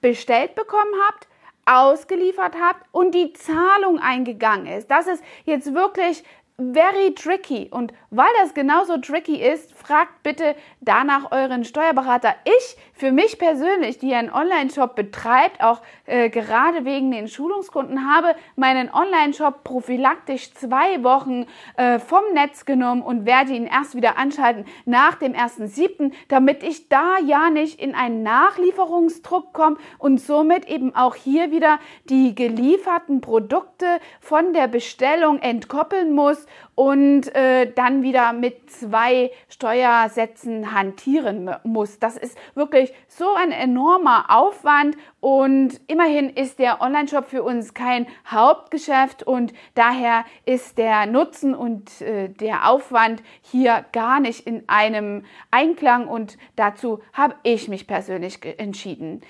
bestellt 0.00 0.56
bekommen 0.56 0.92
habt, 1.06 1.28
ausgeliefert 1.64 2.56
habt 2.60 2.84
und 2.90 3.14
die 3.14 3.32
Zahlung 3.34 4.00
eingegangen 4.00 4.66
ist. 4.66 4.90
Das 4.90 5.06
ist 5.06 5.22
jetzt 5.44 5.74
wirklich 5.74 6.24
very 6.58 7.14
tricky. 7.14 7.68
Und 7.70 7.92
weil 8.10 8.32
das 8.42 8.52
genauso 8.52 8.96
tricky 8.98 9.40
ist, 9.40 9.72
fragt 9.82 10.22
bitte 10.22 10.54
danach 10.80 11.32
euren 11.32 11.64
Steuerberater. 11.64 12.34
Ich, 12.44 12.76
für 12.94 13.12
mich 13.12 13.38
persönlich, 13.38 13.98
die 13.98 14.14
einen 14.14 14.32
Online-Shop 14.32 14.94
betreibt, 14.94 15.62
auch 15.62 15.80
äh, 16.06 16.30
gerade 16.30 16.84
wegen 16.84 17.10
den 17.10 17.28
Schulungskunden, 17.28 18.08
habe 18.12 18.34
meinen 18.56 18.92
Online-Shop 18.92 19.64
prophylaktisch 19.64 20.54
zwei 20.54 21.02
Wochen 21.02 21.46
äh, 21.76 21.98
vom 21.98 22.22
Netz 22.32 22.64
genommen 22.64 23.02
und 23.02 23.26
werde 23.26 23.52
ihn 23.52 23.66
erst 23.66 23.96
wieder 23.96 24.16
anschalten 24.16 24.64
nach 24.84 25.16
dem 25.16 25.32
1.7., 25.32 26.12
damit 26.28 26.62
ich 26.62 26.88
da 26.88 27.18
ja 27.24 27.50
nicht 27.50 27.80
in 27.80 27.94
einen 27.94 28.22
Nachlieferungsdruck 28.22 29.52
komme 29.52 29.76
und 29.98 30.20
somit 30.20 30.68
eben 30.68 30.94
auch 30.94 31.14
hier 31.16 31.50
wieder 31.50 31.78
die 32.04 32.34
gelieferten 32.34 33.20
Produkte 33.20 33.86
von 34.20 34.52
der 34.52 34.68
Bestellung 34.68 35.38
entkoppeln 35.40 36.14
muss 36.14 36.46
und 36.74 37.34
äh, 37.34 37.70
dann 37.72 38.02
wieder 38.02 38.32
mit 38.32 38.70
zwei 38.70 39.30
Steuersätzen 39.48 40.74
hantieren 40.74 41.50
muss. 41.64 41.98
Das 41.98 42.16
ist 42.16 42.36
wirklich 42.54 42.92
so 43.08 43.26
ein 43.34 43.52
enormer 43.52 44.26
Aufwand 44.28 44.96
und 45.20 45.80
immerhin 45.86 46.30
ist 46.30 46.58
der 46.58 46.80
Online-Shop 46.80 47.26
für 47.26 47.42
uns 47.42 47.74
kein 47.74 48.06
Hauptgeschäft 48.26 49.22
und 49.22 49.52
daher 49.74 50.24
ist 50.46 50.78
der 50.78 51.06
Nutzen 51.06 51.54
und 51.54 52.00
äh, 52.00 52.28
der 52.28 52.70
Aufwand 52.70 53.22
hier 53.42 53.84
gar 53.92 54.20
nicht 54.20 54.46
in 54.46 54.68
einem 54.68 55.24
Einklang 55.50 56.08
und 56.08 56.38
dazu 56.56 57.00
habe 57.12 57.34
ich 57.42 57.68
mich 57.68 57.86
persönlich 57.86 58.40
entschieden. 58.58 59.20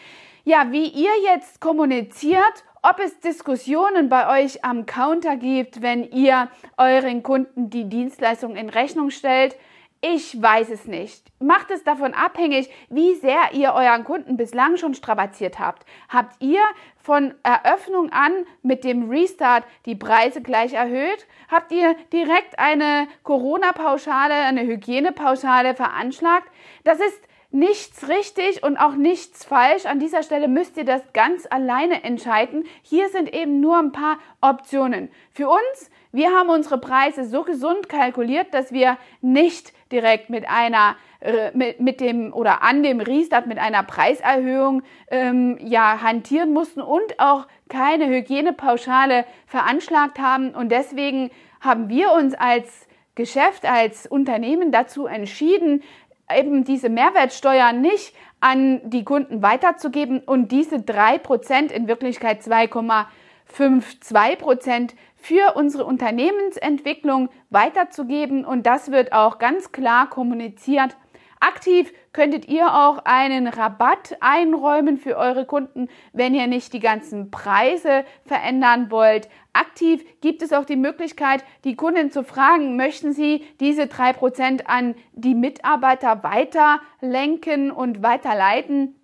Ja, 0.45 0.73
wie 0.73 0.87
ihr 0.87 1.13
jetzt 1.25 1.61
kommuniziert 1.61 2.65
ob 2.83 2.99
es 2.99 3.21
Diskussionen 3.21 4.09
bei 4.09 4.43
euch 4.43 4.65
am 4.65 4.87
Counter 4.87 5.37
gibt, 5.37 5.83
wenn 5.83 6.03
ihr 6.11 6.49
euren 6.77 7.23
Kunden 7.23 7.71
die 7.71 7.89
Dienstleistung 7.89 8.57
in 8.57 8.69
Rechnung 8.69 9.11
stellt. 9.11 9.57
Ich 10.05 10.43
weiß 10.43 10.71
es 10.71 10.87
nicht. 10.87 11.31
Macht 11.39 11.71
es 11.71 11.85
davon 11.85 12.13
abhängig, 12.13 12.69
wie 12.89 13.15
sehr 13.15 13.53
ihr 13.53 13.73
euren 13.73 14.03
Kunden 14.03 14.37
bislang 14.37 14.77
schon 14.77 14.95
strapaziert 14.95 15.61
habt. 15.61 15.87
Habt 16.09 16.43
ihr 16.43 16.61
von 16.97 17.35
Eröffnung 17.45 18.11
an 18.11 18.33
mit 18.63 18.83
dem 18.83 19.09
Restart 19.09 19.63
die 19.87 19.95
Preise 19.95 20.43
gleich 20.43 20.73
erhöht? 20.73 21.29
Habt 21.49 21.71
ihr 21.71 21.95
direkt 22.13 22.59
eine 22.59 23.07
Corona-Pauschale, 23.23 24.35
eine 24.35 24.63
Hygienepauschale 24.63 25.77
veranschlagt? 25.77 26.51
Das 26.83 26.99
ist 26.99 27.21
nichts 27.53 28.09
richtig 28.09 28.63
und 28.63 28.77
auch 28.77 28.95
nichts 28.95 29.45
falsch. 29.45 29.87
An 29.87 29.99
dieser 29.99 30.23
Stelle 30.23 30.49
müsst 30.49 30.77
ihr 30.77 30.85
das 30.85 31.03
ganz 31.13 31.47
alleine 31.51 32.05
entscheiden. 32.05 32.65
Hier 32.83 33.09
sind 33.09 33.33
eben 33.33 33.61
nur 33.61 33.79
ein 33.79 33.93
paar 33.93 34.19
Optionen. 34.41 35.11
Für 35.33 35.49
uns, 35.49 35.91
wir 36.13 36.31
haben 36.31 36.49
unsere 36.49 36.79
Preise 36.79 37.25
so 37.25 37.43
gesund 37.43 37.89
kalkuliert, 37.89 38.53
dass 38.53 38.73
wir 38.73 38.99
nicht 39.21 39.73
direkt 39.91 40.31
mit 40.31 40.49
einer 40.49 40.97
äh, 41.21 41.57
mit, 41.57 41.79
mit 41.79 42.01
dem 42.01 42.33
oder 42.33 42.63
an 42.63 42.83
dem 42.83 43.01
Restart 43.01 43.47
mit 43.47 43.59
einer 43.59 43.85
Preiserhöhung 43.85 44.83
ähm, 45.09 45.57
ja 45.61 46.03
hantieren 46.03 46.53
mussten 46.53 46.81
und 46.81 47.19
auch 47.21 47.47
keine 47.69 48.09
Hygienepauschale 48.09 49.25
veranschlagt 49.47 50.19
haben 50.19 50.51
und 50.55 50.71
deswegen 50.73 51.31
haben 51.61 51.89
wir 51.89 52.13
uns 52.13 52.35
als 52.35 52.89
Geschäft, 53.15 53.67
als 53.67 54.07
Unternehmen 54.07 54.73
dazu 54.73 55.07
entschieden, 55.07 55.83
eben 56.31 56.65
diese 56.65 56.89
Mehrwertsteuer 56.89 57.73
nicht 57.73 58.15
an 58.41 58.81
die 58.85 59.05
Kunden 59.05 59.43
weiterzugeben 59.43 60.21
und 60.21 60.51
diese 60.51 60.77
3% 60.77 61.71
in 61.71 61.89
Wirklichkeit 61.89 62.41
2,52% 62.43 64.95
für 65.17 65.55
unsere 65.55 65.85
Unternehmensentwicklung 65.85 67.29
weiterzugeben. 67.51 68.45
Und 68.45 68.67
das 68.67 68.91
wird 68.91 69.13
auch 69.13 69.39
ganz 69.39 69.71
klar 69.71 70.11
kommuniziert 70.11 70.97
Aktiv 71.43 71.93
könntet 72.13 72.47
ihr 72.47 72.73
auch 72.73 73.05
einen 73.05 73.49
Rabatt 73.49 74.17
einräumen 74.21 74.97
für 74.97 75.17
eure 75.17 75.45
Kunden, 75.45 75.89
wenn 76.13 76.35
ihr 76.35 76.47
nicht 76.47 76.73
die 76.73 76.79
ganzen 76.79 77.33
Preise 77.33 78.05
verändern 78.25 78.93
wollt. 78.93 79.29
Aktiv 79.53 80.05
gibt 80.21 80.43
es 80.43 80.53
auch 80.53 80.65
die 80.65 80.77
Möglichkeit, 80.77 81.45
die 81.65 81.75
Kunden 81.75 82.13
zu 82.13 82.23
fragen, 82.23 82.77
möchten 82.77 83.13
sie 83.13 83.45
diese 83.59 83.89
drei 83.89 84.13
Prozent 84.13 84.69
an 84.69 84.95
die 85.15 85.35
Mitarbeiter 85.35 86.23
weiter 86.23 86.81
lenken 87.01 87.73
und 87.73 88.05
weiterleiten 88.05 88.95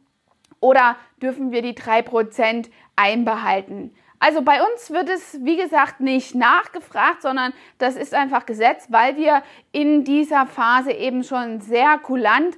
oder 0.60 0.96
dürfen 1.20 1.50
wir 1.50 1.62
die 1.62 1.74
drei 1.74 2.02
Prozent 2.02 2.70
einbehalten? 2.94 3.92
Also 4.20 4.42
bei 4.42 4.60
uns 4.62 4.90
wird 4.90 5.08
es, 5.08 5.38
wie 5.44 5.56
gesagt, 5.56 6.00
nicht 6.00 6.34
nachgefragt, 6.34 7.22
sondern 7.22 7.52
das 7.78 7.94
ist 7.94 8.14
einfach 8.14 8.46
Gesetz, 8.46 8.86
weil 8.90 9.16
wir 9.16 9.42
in 9.70 10.02
dieser 10.02 10.46
Phase 10.46 10.90
eben 10.90 11.22
schon 11.22 11.60
sehr 11.60 11.98
kulant 11.98 12.56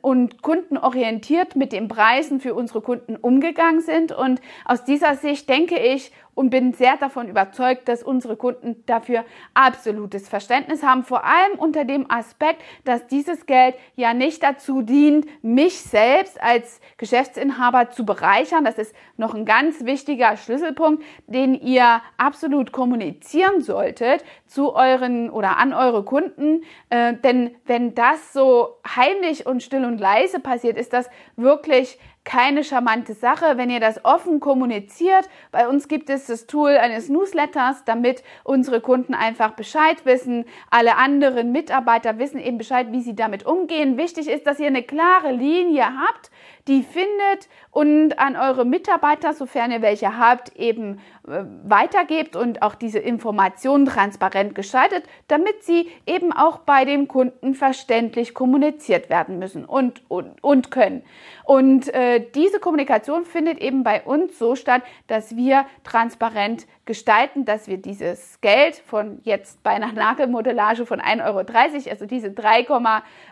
und 0.00 0.42
kundenorientiert 0.42 1.56
mit 1.56 1.72
den 1.72 1.88
Preisen 1.88 2.40
für 2.40 2.54
unsere 2.54 2.80
Kunden 2.80 3.16
umgegangen 3.16 3.80
sind. 3.80 4.12
Und 4.12 4.40
aus 4.64 4.84
dieser 4.84 5.16
Sicht 5.16 5.48
denke 5.48 5.78
ich 5.78 6.12
und 6.34 6.50
bin 6.50 6.72
sehr 6.72 6.96
davon 6.96 7.28
überzeugt, 7.28 7.88
dass 7.88 8.02
unsere 8.02 8.36
Kunden 8.36 8.84
dafür 8.86 9.24
absolutes 9.54 10.28
Verständnis 10.28 10.82
haben. 10.82 11.04
Vor 11.04 11.24
allem 11.24 11.58
unter 11.58 11.84
dem 11.84 12.10
Aspekt, 12.10 12.62
dass 12.84 13.06
dieses 13.06 13.46
Geld 13.46 13.74
ja 13.96 14.14
nicht 14.14 14.42
dazu 14.42 14.82
dient, 14.82 15.26
mich 15.42 15.80
selbst 15.80 16.42
als 16.42 16.80
Geschäftsinhaber 16.96 17.90
zu 17.90 18.06
bereichern. 18.06 18.64
Das 18.64 18.78
ist 18.78 18.94
noch 19.16 19.34
ein 19.34 19.44
ganz 19.44 19.84
wichtiger 19.84 20.36
Schlüsselpunkt, 20.36 21.04
den 21.26 21.54
ihr 21.54 22.00
absolut 22.16 22.72
kommunizieren 22.72 23.60
solltet 23.60 24.24
zu 24.46 24.74
euren 24.74 25.28
oder 25.28 25.58
an 25.58 25.74
eure 25.74 26.02
Kunden. 26.02 26.62
Äh, 26.88 27.14
denn 27.14 27.54
wenn 27.66 27.94
das 27.94 28.32
so 28.32 28.76
heimlich 28.96 29.44
und 29.46 29.61
still 29.62 29.84
und 29.84 29.98
leise 29.98 30.40
passiert, 30.40 30.76
ist 30.76 30.92
das 30.92 31.08
wirklich 31.36 31.98
keine 32.24 32.62
charmante 32.62 33.14
Sache, 33.14 33.56
wenn 33.56 33.68
ihr 33.68 33.80
das 33.80 34.04
offen 34.04 34.38
kommuniziert. 34.38 35.28
Bei 35.50 35.68
uns 35.68 35.88
gibt 35.88 36.08
es 36.08 36.26
das 36.26 36.46
Tool 36.46 36.70
eines 36.70 37.08
Newsletters, 37.08 37.84
damit 37.84 38.22
unsere 38.44 38.80
Kunden 38.80 39.14
einfach 39.14 39.52
Bescheid 39.52 40.04
wissen. 40.04 40.44
Alle 40.70 40.96
anderen 40.96 41.50
Mitarbeiter 41.50 42.18
wissen 42.18 42.38
eben 42.38 42.58
Bescheid, 42.58 42.92
wie 42.92 43.00
sie 43.00 43.16
damit 43.16 43.44
umgehen. 43.44 43.96
Wichtig 43.96 44.28
ist, 44.28 44.46
dass 44.46 44.60
ihr 44.60 44.68
eine 44.68 44.84
klare 44.84 45.32
Linie 45.32 45.84
habt, 45.84 46.30
die 46.68 46.82
findet 46.82 47.48
und 47.70 48.18
an 48.18 48.36
eure 48.36 48.64
Mitarbeiter, 48.64 49.34
sofern 49.34 49.72
ihr 49.72 49.82
welche 49.82 50.16
habt, 50.16 50.54
eben 50.56 51.00
äh, 51.26 51.44
weitergebt 51.64 52.36
und 52.36 52.62
auch 52.62 52.74
diese 52.74 52.98
Informationen 52.98 53.86
transparent 53.86 54.54
gestaltet, 54.54 55.04
damit 55.28 55.64
sie 55.64 55.90
eben 56.06 56.32
auch 56.32 56.58
bei 56.58 56.84
dem 56.84 57.08
Kunden 57.08 57.54
verständlich 57.54 58.34
kommuniziert 58.34 59.10
werden 59.10 59.38
müssen 59.38 59.64
und, 59.64 60.02
und, 60.08 60.42
und 60.42 60.70
können. 60.70 61.02
Und 61.44 61.92
äh, 61.92 62.24
diese 62.34 62.60
Kommunikation 62.60 63.24
findet 63.24 63.58
eben 63.58 63.82
bei 63.82 64.02
uns 64.02 64.38
so 64.38 64.54
statt, 64.54 64.82
dass 65.08 65.34
wir 65.36 65.66
transparent 65.82 66.66
gestalten, 66.84 67.44
dass 67.44 67.68
wir 67.68 67.78
dieses 67.78 68.40
Geld 68.40 68.76
von 68.76 69.20
jetzt 69.24 69.62
bei 69.62 69.70
einer 69.70 69.92
Nagelmodellage 69.92 70.86
von 70.86 71.00
1,30 71.00 71.24
Euro, 71.26 71.90
also 71.90 72.06
diese, 72.06 72.30
3, 72.32 72.60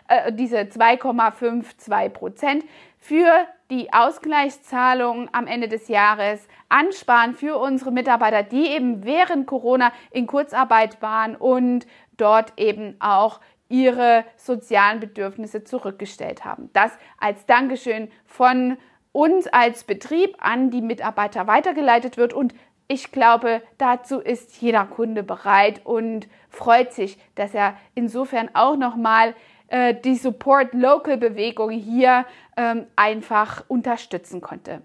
äh, 0.07 0.33
diese 0.33 0.57
2,52 0.57 2.09
Prozent, 2.09 2.63
für 3.01 3.47
die 3.71 3.91
Ausgleichszahlung 3.91 5.27
am 5.33 5.47
Ende 5.47 5.67
des 5.67 5.87
Jahres 5.87 6.47
ansparen 6.69 7.33
für 7.33 7.57
unsere 7.57 7.91
Mitarbeiter, 7.91 8.43
die 8.43 8.67
eben 8.67 9.03
während 9.03 9.47
Corona 9.47 9.91
in 10.11 10.27
Kurzarbeit 10.27 11.01
waren 11.01 11.35
und 11.35 11.87
dort 12.15 12.53
eben 12.57 12.95
auch 12.99 13.41
ihre 13.69 14.23
sozialen 14.37 14.99
Bedürfnisse 14.99 15.63
zurückgestellt 15.63 16.45
haben. 16.45 16.69
Das 16.73 16.91
als 17.19 17.45
Dankeschön 17.47 18.09
von 18.25 18.77
uns 19.11 19.47
als 19.47 19.83
Betrieb 19.83 20.37
an 20.39 20.69
die 20.69 20.81
Mitarbeiter 20.81 21.47
weitergeleitet 21.47 22.17
wird 22.17 22.33
und 22.33 22.53
ich 22.87 23.11
glaube, 23.13 23.61
dazu 23.77 24.19
ist 24.19 24.61
jeder 24.61 24.85
Kunde 24.85 25.23
bereit 25.23 25.81
und 25.85 26.27
freut 26.49 26.91
sich, 26.91 27.17
dass 27.35 27.53
er 27.53 27.77
insofern 27.95 28.49
auch 28.53 28.75
nochmal 28.75 29.33
äh, 29.71 29.95
die 29.95 30.15
Support 30.15 30.73
Local 30.73 31.15
Bewegung 31.15 31.69
hier 31.69 32.25
ähm, 32.61 32.85
einfach 32.95 33.63
unterstützen 33.67 34.39
konnte. 34.39 34.81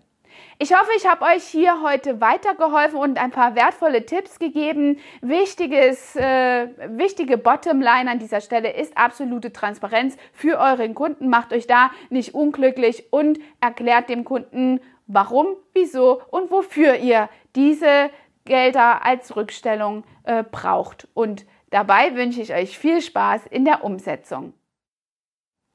Ich 0.58 0.72
hoffe, 0.72 0.90
ich 0.96 1.06
habe 1.06 1.24
euch 1.24 1.44
hier 1.44 1.82
heute 1.82 2.20
weitergeholfen 2.20 2.98
und 2.98 3.18
ein 3.18 3.30
paar 3.30 3.54
wertvolle 3.54 4.04
Tipps 4.04 4.38
gegeben. 4.38 4.98
Wichtiges, 5.20 6.16
äh, 6.16 6.68
wichtige 6.98 7.38
Bottomline 7.38 8.10
an 8.10 8.18
dieser 8.18 8.40
Stelle 8.40 8.72
ist 8.72 8.96
absolute 8.96 9.52
Transparenz 9.52 10.16
für 10.32 10.58
euren 10.58 10.94
Kunden. 10.94 11.28
Macht 11.28 11.52
euch 11.52 11.66
da 11.66 11.90
nicht 12.10 12.34
unglücklich 12.34 13.12
und 13.12 13.38
erklärt 13.60 14.08
dem 14.08 14.24
Kunden, 14.24 14.80
warum, 15.06 15.46
wieso 15.74 16.22
und 16.30 16.50
wofür 16.50 16.96
ihr 16.96 17.28
diese 17.54 18.10
Gelder 18.44 19.04
als 19.04 19.36
Rückstellung 19.36 20.04
äh, 20.24 20.42
braucht. 20.42 21.08
Und 21.14 21.46
dabei 21.70 22.14
wünsche 22.14 22.40
ich 22.40 22.54
euch 22.54 22.78
viel 22.78 23.00
Spaß 23.00 23.46
in 23.46 23.64
der 23.64 23.84
Umsetzung. 23.84 24.54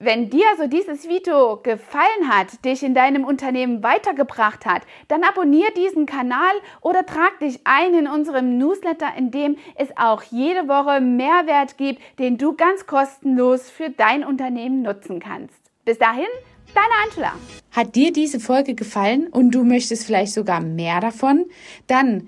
Wenn 0.03 0.31
dir 0.31 0.45
so 0.57 0.65
dieses 0.65 1.07
Video 1.07 1.57
gefallen 1.61 2.27
hat, 2.27 2.65
dich 2.65 2.81
in 2.81 2.95
deinem 2.95 3.23
Unternehmen 3.23 3.83
weitergebracht 3.83 4.65
hat, 4.65 4.81
dann 5.09 5.23
abonniere 5.23 5.71
diesen 5.77 6.07
Kanal 6.07 6.53
oder 6.81 7.05
trag 7.05 7.37
dich 7.39 7.59
ein 7.65 7.93
in 7.93 8.07
unserem 8.07 8.57
Newsletter, 8.57 9.09
in 9.15 9.29
dem 9.29 9.57
es 9.75 9.89
auch 9.95 10.23
jede 10.23 10.67
Woche 10.67 11.01
Mehrwert 11.01 11.77
gibt, 11.77 12.01
den 12.17 12.39
du 12.39 12.55
ganz 12.55 12.87
kostenlos 12.87 13.69
für 13.69 13.91
dein 13.91 14.25
Unternehmen 14.25 14.81
nutzen 14.81 15.19
kannst. 15.19 15.59
Bis 15.85 15.99
dahin, 15.99 16.25
deine 16.73 17.07
Angela. 17.07 17.33
Hat 17.71 17.95
dir 17.95 18.11
diese 18.11 18.39
Folge 18.39 18.73
gefallen 18.73 19.27
und 19.27 19.51
du 19.51 19.63
möchtest 19.63 20.07
vielleicht 20.07 20.33
sogar 20.33 20.61
mehr 20.61 20.99
davon? 20.99 21.45
Dann 21.85 22.27